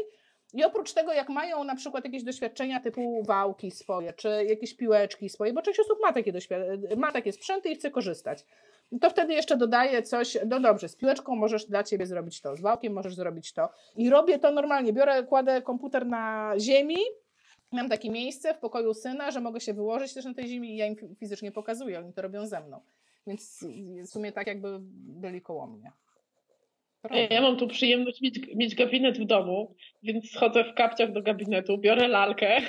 [0.55, 5.29] I oprócz tego, jak mają na przykład jakieś doświadczenia typu wałki swoje, czy jakieś piłeczki
[5.29, 6.33] swoje, bo część osób ma takie,
[6.97, 8.45] ma takie sprzęty i chce korzystać
[9.01, 12.61] to wtedy jeszcze dodaję coś, no dobrze, z piłeczką możesz dla ciebie zrobić to, z
[12.61, 13.69] wałkiem możesz zrobić to.
[13.97, 14.93] I robię to normalnie.
[14.93, 16.97] Biorę, kładę komputer na ziemi,
[17.73, 20.77] mam takie miejsce w pokoju syna, że mogę się wyłożyć też na tej ziemi i
[20.77, 22.81] ja im fizycznie pokazuję, oni to robią ze mną.
[23.27, 23.67] Więc
[24.07, 24.79] w sumie tak jakby
[25.21, 25.93] byli koło mnie.
[27.03, 27.35] Prawda.
[27.35, 31.79] Ja mam tu przyjemność mieć, mieć gabinet w domu, więc schodzę w kapciach do gabinetu,
[31.79, 32.57] biorę lalkę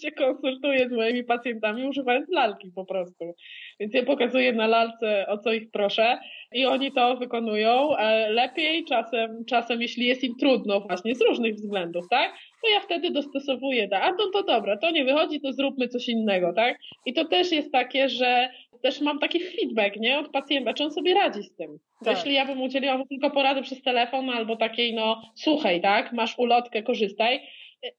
[0.00, 3.34] się konsultuję z moimi pacjentami używając lalki po prostu.
[3.80, 6.18] Więc ja pokazuję na lalce, o co ich proszę
[6.52, 7.90] i oni to wykonują
[8.28, 12.32] lepiej, czasem, czasem jeśli jest im trudno właśnie z różnych względów, tak?
[12.62, 14.02] To ja wtedy dostosowuję, tak?
[14.02, 16.78] a to, to dobra, to nie wychodzi, to zróbmy coś innego, tak?
[17.06, 18.48] I to też jest takie, że
[18.82, 21.78] też mam taki feedback, nie, od pacjenta, czy on sobie radzi z tym.
[22.04, 22.16] Tak.
[22.16, 26.38] Jeśli ja bym udzieliła mu tylko porady przez telefon albo takiej, no, słuchaj, tak, masz
[26.38, 27.40] ulotkę, korzystaj,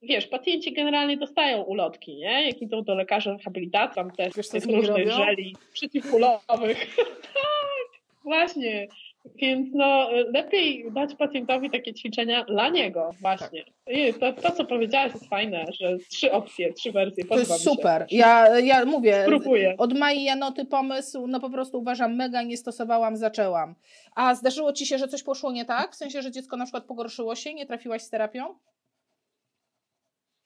[0.01, 2.47] wiesz, pacjenci generalnie dostają ulotki, nie?
[2.47, 6.95] Jak idą do lekarza rehabilitacji, tam też wiesz, tych różnych żeli przeciwbólowych.
[7.33, 8.87] tak, właśnie.
[9.35, 13.63] Więc no, lepiej dać pacjentowi takie ćwiczenia dla niego, właśnie.
[14.19, 17.25] To, to, co powiedziałaś, jest fajne, że trzy opcje, trzy wersje.
[17.25, 18.05] To jest super.
[18.11, 19.75] Ja, ja mówię, Spróbuję.
[19.77, 23.75] od Mai Janoty pomysł, no po prostu uważam mega, nie stosowałam, zaczęłam.
[24.15, 25.91] A zdarzyło Ci się, że coś poszło nie tak?
[25.91, 28.55] W sensie, że dziecko na przykład pogorszyło się, nie trafiłaś z terapią?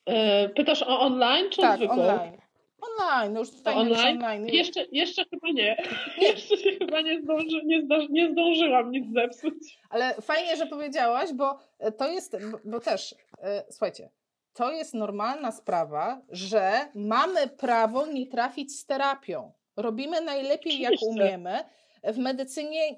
[0.06, 2.02] E, pytasz o online czy tak, zwykłą?
[2.02, 2.38] online.
[2.82, 4.18] Online, no już tutaj online?
[4.18, 4.48] online.
[4.48, 5.78] Jeszcze, jeszcze chyba nie.
[6.22, 9.54] jeszcze się chyba nie, zdąży, nie, zdąży, nie zdążyłam nic zepsuć.
[9.90, 11.60] Ale fajnie, że powiedziałaś, bo
[11.98, 14.10] to jest, bo też, e, słuchajcie,
[14.54, 19.52] to jest normalna sprawa, że mamy prawo nie trafić z terapią.
[19.78, 21.06] Robimy najlepiej, Oczywiście.
[21.06, 21.64] jak umiemy
[22.04, 22.96] w medycynie,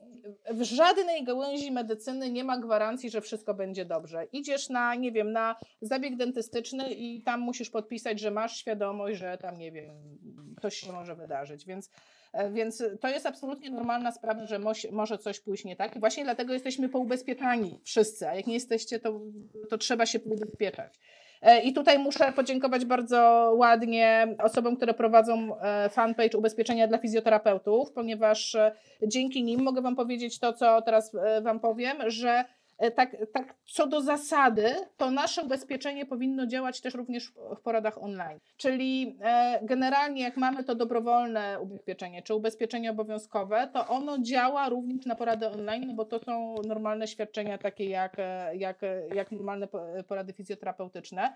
[0.52, 4.26] w żadnej gałęzi medycyny nie ma gwarancji, że wszystko będzie dobrze.
[4.32, 9.38] Idziesz na, nie wiem, na zabieg dentystyczny i tam musisz podpisać, że masz świadomość, że
[9.38, 10.18] tam, nie wiem,
[10.62, 11.66] coś się może wydarzyć.
[11.66, 11.92] Więc,
[12.34, 14.60] e, więc to jest absolutnie normalna sprawa, że
[14.92, 15.96] może coś pójść nie tak.
[15.96, 19.22] I właśnie dlatego jesteśmy poubezpieczani wszyscy, a jak nie jesteście, to,
[19.70, 21.00] to trzeba się poubezpieczać.
[21.46, 27.92] E, I tutaj muszę podziękować bardzo ładnie osobom, które prowadzą e, fanpage ubezpieczenia dla fizjoterapeutów,
[27.92, 28.72] ponieważ e,
[29.08, 32.46] dzięki nim mogę Wam powiedzieć to, co teraz Wam powiem, że
[32.96, 38.40] tak, tak co do zasady, to nasze ubezpieczenie powinno działać też również w poradach online.
[38.58, 45.06] Czyli e, generalnie jak mamy to dobrowolne ubezpieczenie, czy ubezpieczenie obowiązkowe, to ono działa również
[45.06, 48.82] na porady online, bo to są normalne świadczenia takie jak, e, jak,
[49.16, 49.68] jak normalne
[50.08, 51.34] porady fizjoterapeutyczne.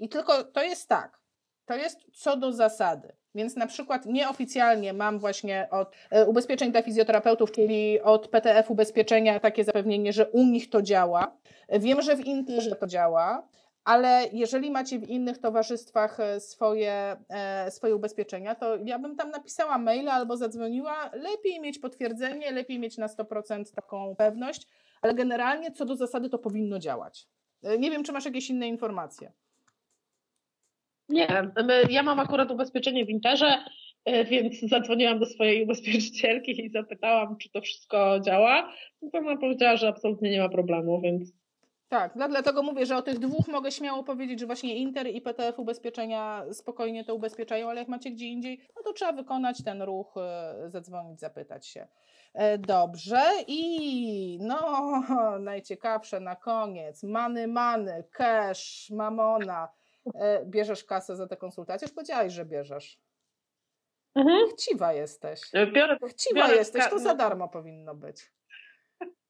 [0.00, 1.23] I tylko to jest tak,
[1.66, 3.12] to jest co do zasady.
[3.34, 9.40] Więc na przykład nieoficjalnie mam właśnie od e, ubezpieczeń dla fizjoterapeutów, czyli od PTF ubezpieczenia
[9.40, 11.36] takie zapewnienie, że u nich to działa.
[11.68, 13.48] Wiem, że w Interze to działa,
[13.84, 19.30] ale jeżeli macie w innych towarzystwach e, swoje, e, swoje ubezpieczenia, to ja bym tam
[19.30, 21.10] napisała maila albo zadzwoniła.
[21.12, 24.66] Lepiej mieć potwierdzenie, lepiej mieć na 100% taką pewność,
[25.02, 27.28] ale generalnie co do zasady to powinno działać.
[27.78, 29.32] Nie wiem, czy masz jakieś inne informacje.
[31.08, 31.28] Nie,
[31.90, 33.64] ja mam akurat ubezpieczenie w Interze,
[34.04, 38.72] e, więc zadzwoniłam do swojej ubezpieczycielki i zapytałam, czy to wszystko działa.
[39.02, 41.32] No to ona powiedziała, że absolutnie nie ma problemu, więc.
[41.88, 45.58] Tak, dlatego mówię, że o tych dwóch mogę śmiało powiedzieć, że właśnie Inter i PTF
[45.58, 50.14] ubezpieczenia spokojnie to ubezpieczają, ale jak macie gdzie indziej, no to trzeba wykonać ten ruch,
[50.16, 51.86] e, zadzwonić, zapytać się.
[52.34, 54.90] E, dobrze i no
[55.40, 59.68] najciekawsze na koniec, many, many, cash, mamona.
[60.14, 61.86] E, bierzesz kasę za te konsultacje?
[61.86, 63.00] Już powiedziałaś, że bierzesz.
[64.14, 64.48] Mhm.
[64.48, 65.40] Chciwa jesteś.
[65.52, 67.14] E, biorę, Chciwa biorę jesteś, to za no.
[67.16, 68.32] darmo powinno być.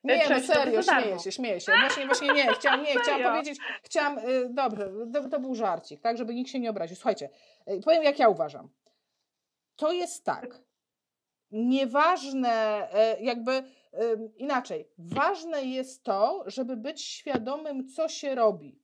[0.05, 1.73] Nie, no serio, śmieję się, śmieję się.
[1.81, 6.19] Właśnie, właśnie nie, chciałam, nie, chciałam powiedzieć, chciałam, y, dobrze, to, to, był żarcik, tak,
[6.19, 6.97] żeby nikt się nie obraził.
[6.97, 7.29] Słuchajcie,
[7.71, 8.69] y, powiem jak ja uważam.
[9.77, 10.61] To jest tak,
[11.51, 13.63] nieważne, y, jakby
[14.37, 18.84] inaczej, ważne jest to, żeby być świadomym, co się robi.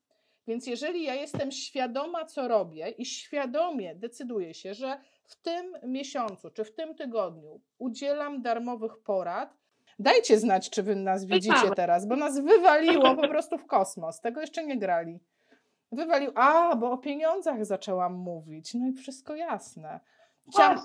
[0.51, 6.51] Więc jeżeli ja jestem świadoma, co robię i świadomie decyduję się, że w tym miesiącu
[6.51, 9.57] czy w tym tygodniu udzielam darmowych porad,
[9.98, 14.20] dajcie znać, czy wy nas widzicie teraz, bo nas wywaliło po prostu w kosmos.
[14.20, 15.20] Tego jeszcze nie grali.
[15.92, 18.74] Wywalił, a, bo o pieniądzach zaczęłam mówić.
[18.74, 20.01] No i wszystko jasne.
[20.53, 20.78] Chciałam...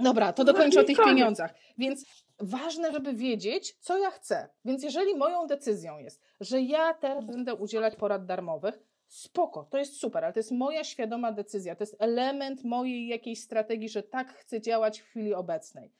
[0.00, 1.54] Dobra, to dokończę o tych pieniądzach.
[1.78, 2.06] Więc
[2.38, 4.48] ważne, żeby wiedzieć, co ja chcę.
[4.64, 8.78] Więc jeżeli moją decyzją jest, że ja teraz będę udzielać porad darmowych,
[9.08, 13.40] spoko, to jest super, ale to jest moja świadoma decyzja, to jest element mojej jakiejś
[13.40, 15.90] strategii, że tak chcę działać w chwili obecnej.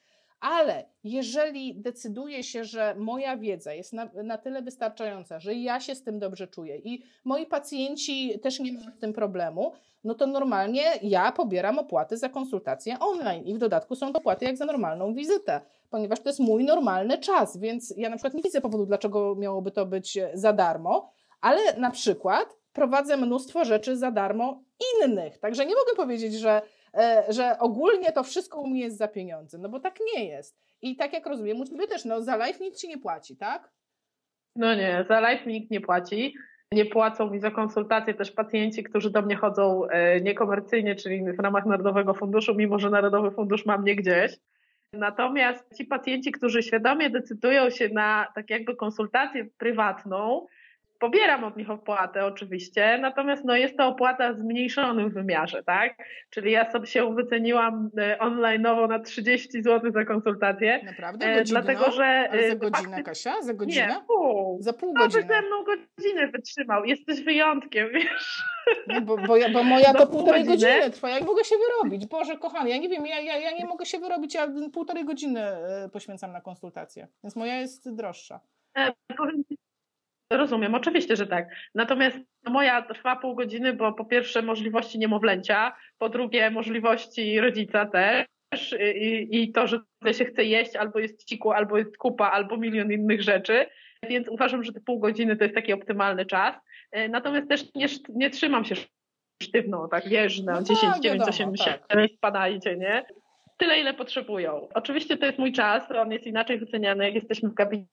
[0.40, 5.94] Ale jeżeli decyduję się, że moja wiedza jest na, na, tyle wystarczająca, że ja się
[5.94, 9.72] z tym dobrze czuję i moi pacjenci też nie mają z tym problemu,
[10.04, 14.44] no to normalnie ja pobieram opłaty za konsultacje online i w dodatku są to opłaty
[14.44, 18.42] jak za normalną wizytę, ponieważ to jest mój normalny czas, więc ja na przykład nie
[18.42, 24.10] widzę powodu, dlaczego miałoby to być za darmo, ale na przykład prowadzę mnóstwo rzeczy za
[24.10, 24.62] darmo
[25.04, 25.38] innych.
[25.38, 26.62] Także nie mogę powiedzieć, że,
[26.94, 30.58] e, że ogólnie to wszystko u mnie jest za pieniądze, no bo tak nie jest.
[30.82, 33.70] I tak jak rozumiem, u Ciebie też, no za live nikt Ci nie płaci, tak?
[34.56, 36.34] No nie, za live nikt nie płaci.
[36.72, 41.40] Nie płacą mi za konsultacje też pacjenci, którzy do mnie chodzą e, niekomercyjnie, czyli w
[41.40, 44.36] ramach Narodowego Funduszu, mimo że Narodowy Fundusz ma mnie gdzieś.
[44.92, 50.46] Natomiast ci pacjenci, którzy świadomie decydują się na tak jakby konsultację prywatną,
[51.04, 55.94] pobieram od nich opłatę oczywiście, natomiast no jest to opłata w zmniejszonym wymiarze, tak?
[56.30, 60.80] Czyli ja sobie się wyceniłam e, online'owo na 30 zł za konsultację.
[60.84, 61.26] Naprawdę?
[61.26, 61.62] E, Godzinę?
[61.62, 62.04] Dlatego, że...
[62.04, 63.42] Ale za e, godzinę, Kasia?
[63.42, 63.86] Za godzinę?
[63.86, 64.58] Nie, pół.
[64.60, 65.22] Za pół godziny.
[65.22, 66.84] ze mną godzinę wytrzymał.
[66.84, 68.42] Jesteś wyjątkiem, wiesz?
[68.88, 70.72] Nie, bo, bo, ja, bo moja to półtorej godziny.
[70.72, 71.08] godziny trwa.
[71.08, 72.06] Jak mogę się wyrobić?
[72.06, 75.40] Boże, kochany, ja nie wiem, ja, ja, ja nie mogę się wyrobić, ja półtorej godziny
[75.92, 77.08] poświęcam na konsultację.
[77.24, 78.40] Więc moja jest droższa.
[79.16, 79.63] Powiem Ci
[80.30, 81.48] Rozumiem, oczywiście, że tak.
[81.74, 88.76] Natomiast moja trwa pół godziny, bo po pierwsze możliwości niemowlęcia, po drugie możliwości rodzica też
[88.94, 89.80] i, i to, że
[90.12, 93.66] się chce jeść, albo jest ciku, albo jest kupa, albo milion innych rzeczy.
[94.08, 96.54] Więc uważam, że te pół godziny to jest taki optymalny czas.
[97.08, 98.74] Natomiast też nie, nie trzymam się
[99.42, 101.54] sztywno, tak wiesz, na no 10, tak, 9, wiadomo, 8,
[101.88, 102.10] tak.
[102.16, 103.04] spadajcie, nie?
[103.56, 104.68] Tyle, ile potrzebują.
[104.74, 107.86] Oczywiście to jest mój czas, on jest inaczej wyceniany, jak jesteśmy w gabinie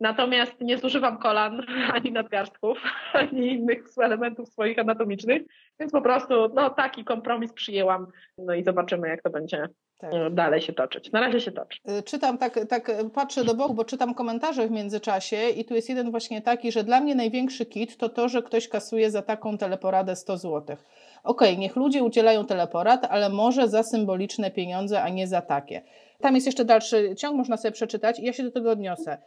[0.00, 1.62] Natomiast nie zużywam kolan,
[1.92, 2.78] ani nadgarstków,
[3.12, 5.42] ani innych elementów swoich anatomicznych,
[5.80, 8.06] więc po prostu no, taki kompromis przyjęłam.
[8.38, 9.68] No i zobaczymy, jak to będzie
[9.98, 10.14] tak.
[10.14, 11.12] E, dalej się toczyć.
[11.12, 11.78] Na razie się toczy.
[11.84, 15.88] E, czytam tak, tak, patrzę do boku, bo czytam komentarze w międzyczasie i tu jest
[15.88, 19.58] jeden właśnie taki, że dla mnie największy kit to to, że ktoś kasuje za taką
[19.58, 20.60] teleporadę 100 zł.
[20.66, 20.78] Okej,
[21.24, 25.82] okay, niech ludzie udzielają teleporad, ale może za symboliczne pieniądze, a nie za takie.
[26.20, 29.18] Tam jest jeszcze dalszy ciąg, można sobie przeczytać i ja się do tego odniosę.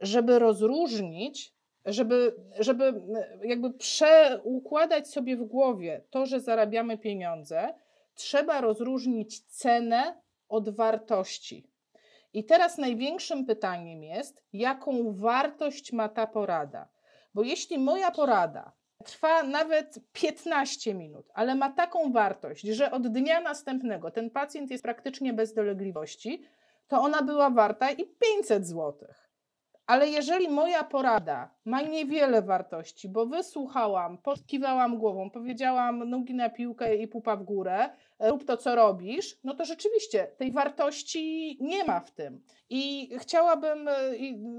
[0.00, 3.02] Żeby rozróżnić, żeby, żeby
[3.44, 7.74] jakby przeukładać sobie w głowie to, że zarabiamy pieniądze,
[8.14, 11.64] trzeba rozróżnić cenę od wartości.
[12.32, 16.88] I teraz największym pytaniem jest, jaką wartość ma ta porada?
[17.34, 18.72] Bo jeśli moja porada
[19.04, 24.82] trwa nawet 15 minut, ale ma taką wartość, że od dnia następnego ten pacjent jest
[24.82, 26.42] praktycznie bez dolegliwości,
[26.88, 29.27] to ona była warta i 500 złotych.
[29.88, 36.96] Ale jeżeli moja porada ma niewiele wartości, bo wysłuchałam, podkiwałam głową, powiedziałam nogi na piłkę
[36.96, 37.88] i pupa w górę,
[38.20, 42.42] rób to, co robisz, no to rzeczywiście tej wartości nie ma w tym.
[42.70, 43.88] I chciałabym,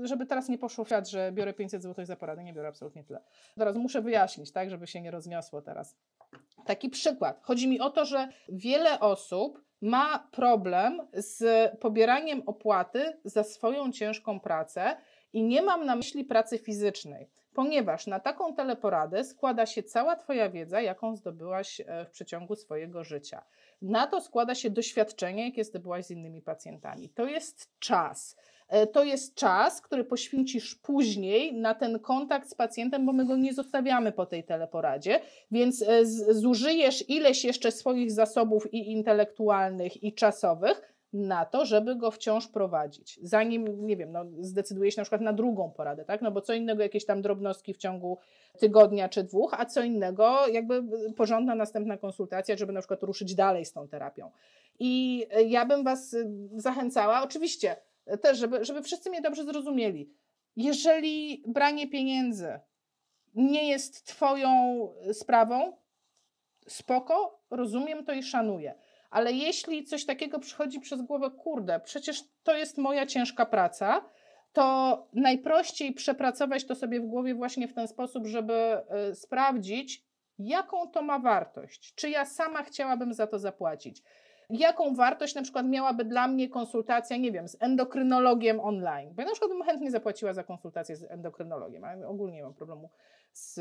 [0.04, 3.04] żeby teraz nie poszło w świat, że biorę 500 zł za poradę, nie biorę absolutnie
[3.04, 3.22] tyle.
[3.58, 5.98] Teraz muszę wyjaśnić, tak, żeby się nie rozniosło teraz.
[6.66, 7.40] Taki przykład.
[7.42, 14.40] Chodzi mi o to, że wiele osób ma problem z pobieraniem opłaty za swoją ciężką
[14.40, 14.98] pracę,
[15.34, 20.50] i nie mam na myśli pracy fizycznej, ponieważ na taką teleporadę składa się cała Twoja
[20.50, 23.42] wiedza, jaką zdobyłaś e, w przeciągu swojego życia.
[23.82, 27.10] Na to składa się doświadczenie, jakie zdobyłaś z innymi pacjentami.
[27.10, 28.36] To jest czas.
[28.70, 33.38] E, to jest czas, który poświęcisz później na ten kontakt z pacjentem, bo my go
[33.38, 35.22] nie zostawiamy po tej teleporadzie,
[35.52, 42.12] więc e, zużyjesz ileś jeszcze swoich zasobów i intelektualnych, i czasowych na to, żeby go
[42.12, 43.20] wciąż prowadzić.
[43.22, 46.22] Zanim, nie wiem, no, zdecyduje się na przykład na drugą poradę, tak?
[46.22, 48.18] No bo co innego jakieś tam drobnostki w ciągu
[48.60, 50.84] tygodnia czy dwóch, a co innego jakby
[51.18, 54.32] porządna następna konsultacja, żeby na przykład ruszyć dalej z tą terapią.
[54.80, 56.16] I ja bym Was
[56.56, 57.76] zachęcała, oczywiście
[58.22, 60.14] też, żeby, żeby wszyscy mnie dobrze zrozumieli.
[60.56, 62.60] Jeżeli branie pieniędzy
[63.36, 64.50] nie jest Twoją
[65.14, 65.74] sprawą,
[66.68, 68.76] spoko, rozumiem to i szanuję
[69.10, 74.06] ale jeśli coś takiego przychodzi przez głowę, kurde, przecież to jest moja ciężka praca,
[74.54, 78.78] to najprościej przepracować to sobie w głowie właśnie w ten sposób, żeby
[79.12, 80.04] y, sprawdzić,
[80.40, 81.96] jaką to ma wartość.
[81.96, 84.04] Czy ja sama chciałabym za to zapłacić?
[84.50, 89.14] Jaką wartość na przykład miałaby dla mnie konsultacja, nie wiem, z endokrynologiem online?
[89.14, 92.54] Bo ja na przykład bym chętnie zapłaciła za konsultację z endokrynologiem, ale ogólnie nie mam
[92.54, 92.90] problemu
[93.34, 93.60] z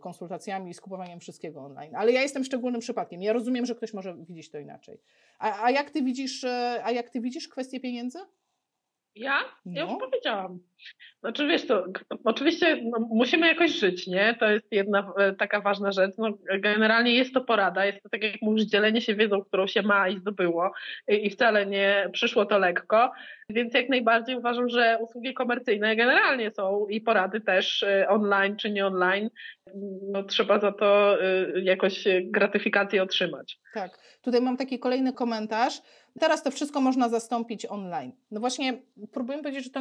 [0.00, 1.94] konsultacjami i z kupowaniem wszystkiego online.
[1.94, 3.22] Ale ja jestem szczególnym przypadkiem.
[3.22, 5.00] Ja rozumiem, że ktoś może widzieć to inaczej.
[5.38, 8.18] A, a jak ty widzisz, e, a jak ty widzisz kwestię pieniędzy?
[9.16, 9.38] Ja?
[9.66, 9.98] Ja już no.
[9.98, 10.58] powiedziałam.
[11.20, 11.84] Znaczy wiesz to,
[12.24, 14.36] oczywiście no, musimy jakoś żyć, nie?
[14.40, 16.14] To jest jedna e, taka ważna rzecz.
[16.18, 16.28] No,
[16.60, 20.08] generalnie jest to porada, jest to tak jak mówisz, dzielenie się wiedzą, którą się ma
[20.08, 20.72] i zdobyło
[21.08, 23.12] i, i wcale nie przyszło to lekko,
[23.48, 28.70] więc jak najbardziej uważam, że usługi komercyjne generalnie są i porady też e, online czy
[28.70, 29.30] nie online,
[30.12, 31.26] no trzeba za to e,
[31.60, 33.58] jakoś gratyfikację otrzymać.
[33.74, 35.80] Tak, tutaj mam taki kolejny komentarz.
[36.20, 38.12] Teraz to wszystko można zastąpić online.
[38.30, 39.80] No właśnie, próbuję powiedzieć, że to,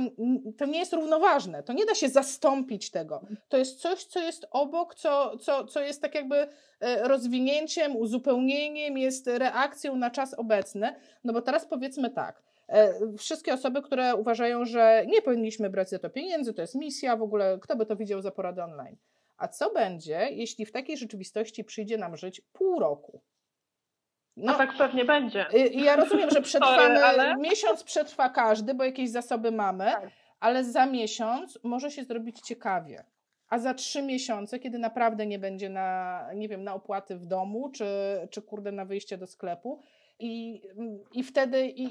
[0.57, 1.63] to nie jest równoważne.
[1.63, 3.21] To nie da się zastąpić tego.
[3.49, 6.35] To jest coś, co jest obok, co, co, co jest tak jakby
[6.79, 10.95] e, rozwinięciem, uzupełnieniem, jest reakcją na czas obecny.
[11.23, 12.43] No bo teraz powiedzmy tak.
[12.67, 17.17] E, wszystkie osoby, które uważają, że nie powinniśmy brać za to pieniędzy, to jest misja,
[17.17, 18.95] w ogóle kto by to widział za poradę online.
[19.37, 23.21] A co będzie, jeśli w takiej rzeczywistości przyjdzie nam żyć pół roku?
[24.37, 25.45] No, A tak pewnie będzie.
[25.53, 27.35] Y, ja rozumiem, że przetrwamy, Sorry, ale...
[27.37, 30.09] miesiąc przetrwa każdy, bo jakieś zasoby mamy, tak.
[30.39, 33.05] ale za miesiąc może się zrobić ciekawie.
[33.49, 37.69] A za trzy miesiące, kiedy naprawdę nie będzie na, nie wiem, na opłaty w domu,
[37.69, 37.85] czy,
[38.29, 39.81] czy kurde na wyjście do sklepu,
[40.19, 40.61] i,
[41.13, 41.83] i wtedy, i,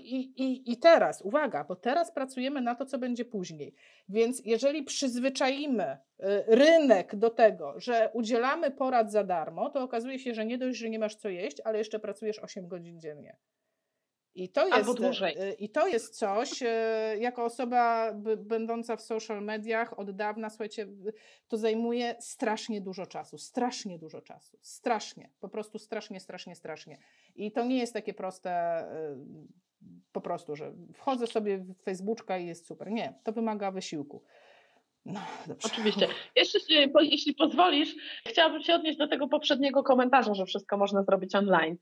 [0.43, 3.75] i, i, teraz, uwaga, bo teraz pracujemy na to, co będzie później.
[4.09, 10.35] Więc jeżeli przyzwyczaimy y, rynek do tego, że udzielamy porad za darmo, to okazuje się,
[10.35, 13.37] że nie dość, że nie masz co jeść, ale jeszcze pracujesz 8 godzin dziennie.
[14.35, 15.39] I to, jest, Albo dłużej.
[15.39, 16.67] Y, I to jest coś, y,
[17.19, 20.87] jako osoba będąca w social mediach od dawna, słuchajcie,
[21.49, 26.99] to zajmuje strasznie dużo czasu, strasznie dużo czasu, strasznie, po prostu strasznie, strasznie, strasznie.
[27.37, 28.85] I to nie jest takie proste,
[30.13, 32.91] po prostu, że wchodzę sobie w Facebooka i jest super.
[32.91, 34.23] Nie, to wymaga wysiłku.
[35.07, 35.69] No, dobrze.
[35.73, 36.09] Oczywiście.
[36.37, 36.59] Jeszcze,
[37.01, 37.95] jeśli pozwolisz,
[38.27, 41.77] chciałabym się odnieść do tego poprzedniego komentarza, że wszystko można zrobić online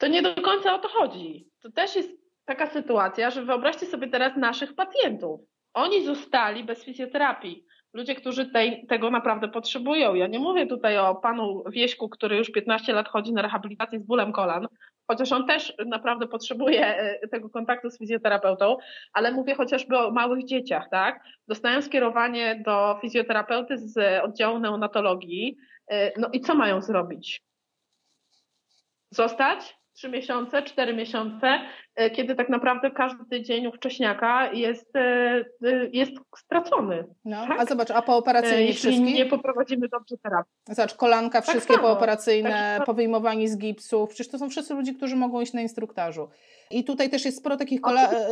[0.00, 1.48] to nie do końca o to chodzi.
[1.60, 2.10] To też jest
[2.44, 5.40] taka sytuacja, że wyobraźcie sobie teraz naszych pacjentów.
[5.74, 7.64] Oni zostali bez fizjoterapii.
[7.92, 10.14] Ludzie, którzy tej, tego naprawdę potrzebują.
[10.14, 14.02] Ja nie mówię tutaj o panu Wieśku, który już 15 lat chodzi na rehabilitację z
[14.02, 14.68] bólem kolan,
[15.06, 18.76] chociaż on też naprawdę potrzebuje e, tego kontaktu z fizjoterapeutą,
[19.12, 21.24] ale mówię chociażby o małych dzieciach, tak?
[21.48, 25.56] Dostają skierowanie do fizjoterapeuty z oddziału neonatologii.
[25.90, 27.42] E, no i co mają zrobić?
[29.10, 29.79] Zostać?
[29.94, 31.60] Trzy miesiące, cztery miesiące,
[31.96, 37.04] e, kiedy tak naprawdę każdy dzień u wcześniaka jest, e, e, jest stracony.
[37.24, 37.60] No, tak?
[37.60, 39.12] A zobacz, a pooperacyjni Jeśli wszystkie?
[39.12, 40.52] nie poprowadzimy dobrze terapii.
[40.68, 45.16] Zobacz, kolanka wszystkie tak pooperacyjne, tak, powyjmowani z gipsów, przecież to są wszyscy ludzie, którzy
[45.16, 46.28] mogą iść na instruktażu.
[46.70, 47.80] I tutaj też jest sporo takich,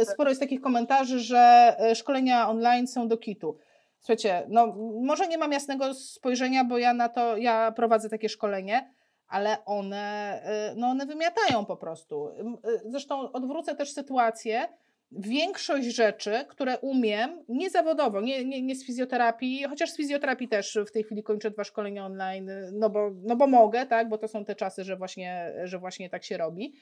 [0.03, 3.59] sporo jest takich komentarzy, że szkolenia online są do kitu.
[4.01, 8.95] Słuchajcie, no może nie mam jasnego spojrzenia, bo ja na to, ja prowadzę takie szkolenie,
[9.29, 12.29] ale one, y, no one wymiatają po prostu.
[12.29, 14.69] Y, zresztą odwrócę też sytuację.
[15.13, 20.91] Większość rzeczy, które umiem, niezawodowo, nie, nie, nie z fizjoterapii, chociaż z fizjoterapii też w
[20.91, 24.45] tej chwili kończę dwa szkolenia online, no bo, no bo mogę, tak, bo to są
[24.45, 26.73] te czasy, że właśnie, że właśnie tak się robi,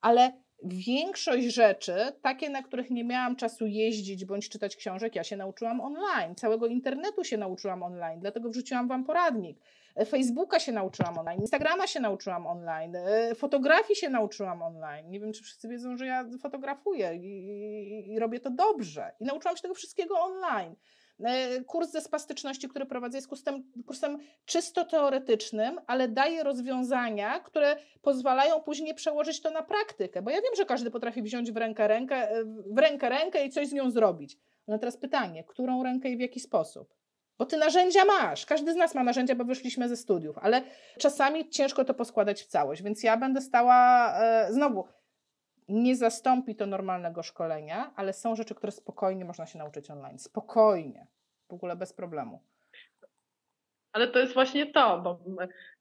[0.00, 0.32] ale
[0.64, 5.80] większość rzeczy, takie, na których nie miałam czasu jeździć bądź czytać książek, ja się nauczyłam
[5.80, 6.34] online.
[6.34, 9.58] Całego internetu się nauczyłam online, dlatego wrzuciłam Wam poradnik.
[10.04, 15.10] Facebooka się nauczyłam online, Instagrama się nauczyłam online, e, fotografii się nauczyłam online.
[15.10, 19.12] Nie wiem, czy wszyscy wiedzą, że ja fotografuję i, i, i robię to dobrze.
[19.20, 20.76] I nauczyłam się tego wszystkiego online.
[21.24, 27.76] E, kurs ze spastyczności, który prowadzę, jest kursem, kursem czysto teoretycznym, ale daje rozwiązania, które
[28.02, 30.22] pozwalają później przełożyć to na praktykę.
[30.22, 32.28] Bo ja wiem, że każdy potrafi wziąć w rękę rękę,
[32.70, 34.38] w rękę, rękę i coś z nią zrobić.
[34.68, 36.94] No teraz pytanie, którą rękę i w jaki sposób?
[37.38, 38.46] Bo ty narzędzia masz.
[38.46, 40.62] Każdy z nas ma narzędzia, bo wyszliśmy ze studiów, ale
[40.98, 42.82] czasami ciężko to poskładać w całość.
[42.82, 44.88] Więc ja będę stała e, znowu.
[45.68, 50.18] Nie zastąpi to normalnego szkolenia, ale są rzeczy, które spokojnie można się nauczyć online.
[50.18, 51.06] Spokojnie.
[51.48, 52.40] W ogóle bez problemu.
[53.96, 55.18] Ale to jest właśnie to, bo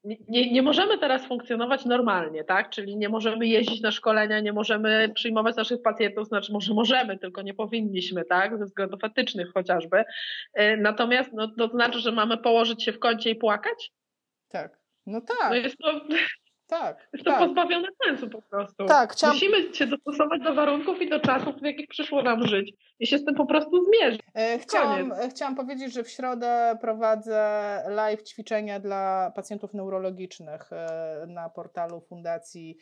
[0.03, 2.70] nie, nie możemy teraz funkcjonować normalnie, tak?
[2.70, 7.41] Czyli nie możemy jeździć na szkolenia, nie możemy przyjmować naszych pacjentów, znaczy może możemy, tylko
[7.41, 8.57] nie powinniśmy, tak?
[8.57, 10.03] Ze względów etycznych chociażby.
[10.53, 13.91] E, natomiast no, to znaczy, że mamy położyć się w kącie i płakać?
[14.47, 14.80] Tak.
[15.05, 15.49] No tak.
[15.49, 16.01] No jest to,
[16.68, 17.39] tak, jest to tak.
[17.39, 18.86] pozbawione sensu po prostu.
[18.86, 19.36] Tak, chciałam...
[19.36, 23.18] Musimy się dostosować do warunków i do czasów, w jakich przyszło nam żyć i się
[23.18, 24.22] z tym po prostu zmierzyć.
[24.34, 31.49] E, chciałam, chciałam powiedzieć, że w środę prowadzę live ćwiczenia dla pacjentów neurologicznych e, na
[31.49, 32.78] portalu Fundacji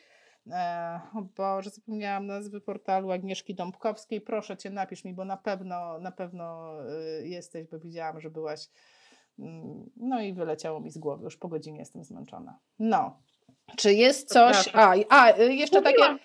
[0.50, 4.20] e, o Boże, zapomniałam nazwy portalu Agnieszki Dąbkowskiej.
[4.20, 6.72] Proszę Cię, napisz mi, bo na pewno, na pewno
[7.22, 8.68] jesteś, bo widziałam, że byłaś.
[9.38, 12.58] Mm, no i wyleciało mi z głowy, już po godzinie jestem zmęczona.
[12.78, 13.20] No,
[13.76, 14.68] czy jest coś.
[14.72, 16.16] A, a jeszcze, takie,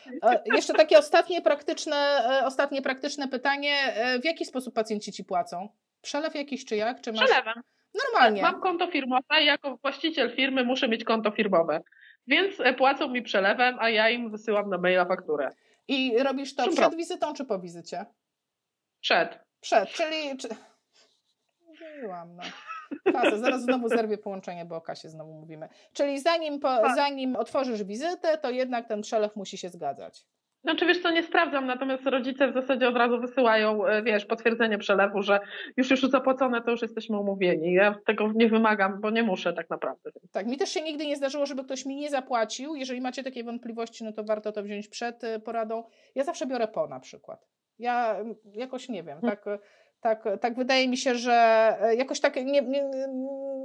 [0.45, 3.76] jeszcze takie ostatnie praktyczne, e, ostatnie praktyczne pytanie.
[3.95, 5.70] E, w jaki sposób pacjenci ci płacą?
[6.02, 7.02] Przelew jakiś czy jak?
[7.02, 7.26] Czy masz...
[7.26, 7.64] Przelewem.
[8.06, 8.41] Normalnie.
[8.41, 11.82] Mam konto firmowe i jako właściciel firmy muszę mieć konto firmowe.
[12.28, 15.50] Więc e, płacą mi przelewem, a ja im wysyłam na maila fakturę.
[15.88, 18.06] I robisz to przed wizytą czy po wizycie?
[19.02, 19.39] Przed.
[19.62, 20.38] Przed, czyli.
[20.38, 20.47] Czy...
[21.68, 22.43] Mówiłam, no.
[23.14, 25.70] Kasa, zaraz znowu zerwie połączenie, bo o kasie znowu mówimy.
[25.94, 26.96] Czyli zanim, po, tak.
[26.96, 30.26] zanim otworzysz wizytę, to jednak ten przelew musi się zgadzać.
[30.64, 34.78] Znaczy wiesz co, nie sprawdzam, natomiast rodzice w zasadzie od razu wysyłają, e, wiesz, potwierdzenie
[34.78, 35.40] przelewu, że
[35.78, 37.74] już już zapłacone, to już jesteśmy umówieni.
[37.74, 40.12] Ja tego nie wymagam, bo nie muszę tak naprawdę.
[40.32, 42.76] Tak, mi też się nigdy nie zdarzyło, żeby ktoś mi nie zapłacił.
[42.76, 45.84] Jeżeli macie takie wątpliwości, no to warto to wziąć przed e, poradą.
[46.16, 47.48] Ja zawsze biorę po na przykład.
[47.80, 48.18] Ja
[48.54, 49.46] jakoś nie wiem, tak
[50.02, 51.34] tak, tak wydaje mi się, że
[51.82, 52.89] e, jakoś tak nie, nie,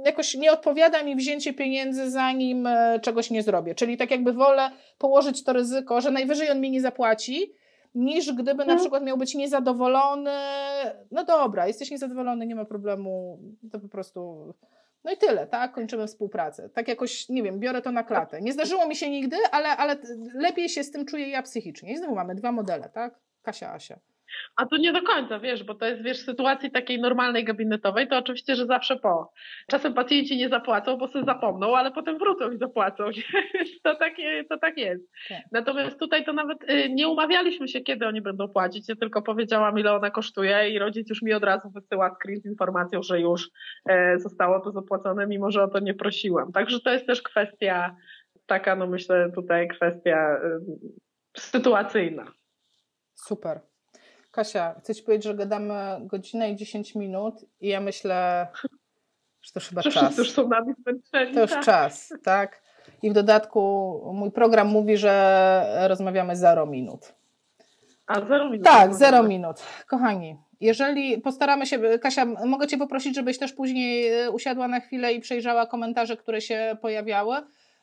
[0.05, 3.75] jakoś nie odpowiada mi wzięcie pieniędzy, zanim e, czegoś nie zrobię.
[3.75, 7.53] Czyli tak jakby wolę położyć to ryzyko, że najwyżej on mi nie zapłaci,
[7.95, 8.79] niż gdyby na mhm.
[8.79, 10.31] przykład miał być niezadowolony.
[11.11, 13.39] No dobra, jesteś niezadowolony, nie ma problemu,
[13.71, 14.53] to po prostu.
[15.03, 15.71] No i tyle, tak?
[15.71, 16.69] Kończymy współpracę.
[16.69, 18.41] Tak jakoś, nie wiem, biorę to na klatę.
[18.41, 19.97] Nie zdarzyło mi się nigdy, ale, ale
[20.33, 21.93] lepiej się z tym czuję ja psychicznie.
[21.93, 23.19] I znowu mamy dwa modele, tak?
[23.41, 23.99] Kasia, Asia.
[24.55, 28.07] A tu nie do końca, wiesz, bo to jest, wiesz, w sytuacji takiej normalnej gabinetowej,
[28.07, 29.33] to oczywiście, że zawsze po.
[29.67, 33.03] Czasem pacjenci nie zapłacą, bo sobie zapomną, ale potem wrócą i zapłacą.
[33.83, 34.13] to, tak,
[34.49, 35.11] to tak jest.
[35.29, 35.41] Tak.
[35.51, 38.89] Natomiast tutaj to nawet y, nie umawialiśmy się, kiedy oni będą płacić.
[38.89, 42.45] Ja tylko powiedziałam, ile ona kosztuje i rodzic już mi od razu wysyła screen z
[42.45, 43.49] informacją, że już
[43.89, 46.51] e, zostało to zapłacone, mimo że o to nie prosiłam.
[46.51, 47.95] Także to jest też kwestia
[48.45, 50.37] taka, no myślę, tutaj kwestia
[51.37, 52.25] y, sytuacyjna.
[53.15, 53.59] Super.
[54.35, 58.47] Kasia, chcę Ci powiedzieć, że gadamy godzinę i 10 minut i ja myślę,
[59.41, 60.17] że to już chyba że czas.
[60.17, 61.33] już są nami zmęczeni.
[61.33, 61.65] To już tak.
[61.65, 62.61] czas, tak?
[63.03, 67.13] I w dodatku mój program mówi, że rozmawiamy 0 minut.
[68.07, 68.65] A, 0 minut.
[68.65, 69.57] Tak, 0 minut.
[69.87, 75.13] Kochani, jeżeli postaramy się, Kasia, mogę Cię poprosić, żebyś też później e, usiadła na chwilę
[75.13, 77.35] i przejrzała komentarze, które się pojawiały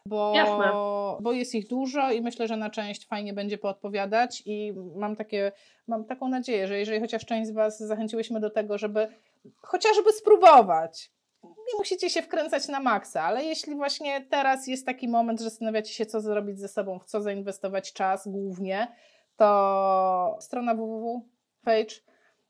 [0.06, 0.72] bo, Jasne.
[1.20, 5.52] bo jest ich dużo i myślę, że na część fajnie będzie poodpowiadać i mam, takie,
[5.86, 9.08] mam taką nadzieję, że jeżeli chociaż część z Was zachęciłyśmy do tego, żeby
[9.56, 11.12] chociażby spróbować,
[11.44, 15.94] nie musicie się wkręcać na maksa, ale jeśli właśnie teraz jest taki moment, że zastanawiacie
[15.94, 18.88] się, co zrobić ze sobą, w co zainwestować czas głównie,
[19.36, 21.28] to strona www,
[21.64, 21.94] page,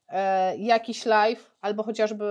[0.09, 2.25] e, jakiś live albo chociażby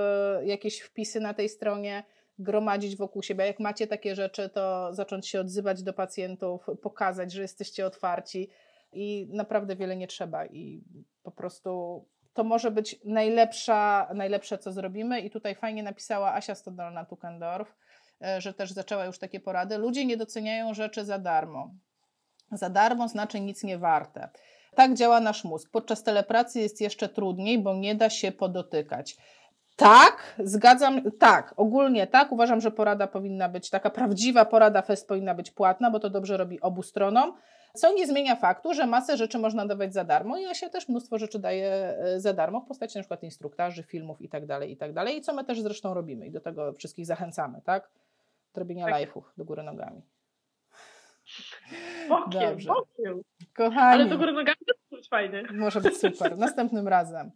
[0.45, 2.05] jakieś wpisy na tej stronie,
[2.43, 3.47] gromadzić wokół siebie.
[3.47, 8.51] Jak macie takie rzeczy, to zacząć się odzywać do pacjentów, pokazać, że jesteście otwarci.
[8.93, 10.83] i naprawdę wiele nie trzeba i
[11.23, 17.67] po prostu to może być najlepsza, najlepsze, co zrobimy i tutaj fajnie napisała Asia Stodolna-Tukendorf,
[18.23, 19.79] e, że też zaczęła już takie porady.
[19.79, 21.71] Ludzie nie doceniają rzeczy za darmo.
[22.53, 24.29] Za darmo znaczy nic nie warte.
[24.75, 25.71] Tak działa nasz mózg.
[25.71, 29.17] Podczas telepracy jest jeszcze trudniej, bo nie da się podotykać.
[29.83, 32.33] Tak, zgadzam, tak, ogólnie tak.
[32.33, 36.37] Uważam, że porada powinna być, taka prawdziwa porada fest powinna być płatna, bo to dobrze
[36.37, 37.35] robi obu stronom.
[37.75, 41.19] Co nie zmienia faktu, że masę rzeczy można dawać za darmo i Asia też mnóstwo
[41.19, 44.93] rzeczy daje za darmo w postaci na przykład instruktarzy, filmów i tak dalej, i tak
[44.93, 45.17] dalej.
[45.17, 47.91] I co my też zresztą robimy i do tego wszystkich zachęcamy, tak?
[48.55, 48.95] Robienia Tak.
[48.95, 50.03] live'ów do góry nogami.
[52.09, 52.69] Bokiem, Dobrze.
[52.69, 53.23] bokiem.
[53.57, 54.03] Kochani.
[54.03, 55.43] Ale do góry nogami to może być fajnie.
[55.53, 56.39] Może być super.
[56.47, 57.31] Następnym razem.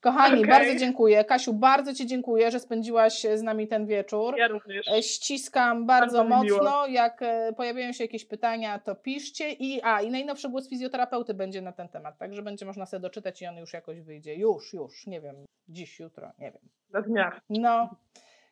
[0.00, 0.50] Kochani, Okej.
[0.50, 1.24] bardzo dziękuję.
[1.24, 4.38] Kasiu, bardzo Ci dziękuję, że spędziłaś z nami ten wieczór.
[4.38, 4.88] Ja również.
[4.88, 6.86] E, Ściskam bardzo, Bardzo mocno.
[6.86, 9.52] Jak e, pojawiają się jakieś pytania, to piszcie.
[9.52, 13.42] I, a, i najnowszy głos fizjoterapeuty będzie na ten temat, także będzie można sobie doczytać
[13.42, 14.34] i on już jakoś wyjdzie.
[14.34, 15.36] Już, już, nie wiem,
[15.68, 16.62] dziś, jutro, nie wiem.
[16.92, 17.40] Na dniach.
[17.50, 17.96] No,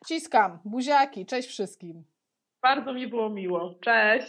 [0.05, 2.03] ściskam, buziaki, cześć wszystkim.
[2.61, 3.75] Bardzo mi było miło.
[3.81, 4.27] Cześć.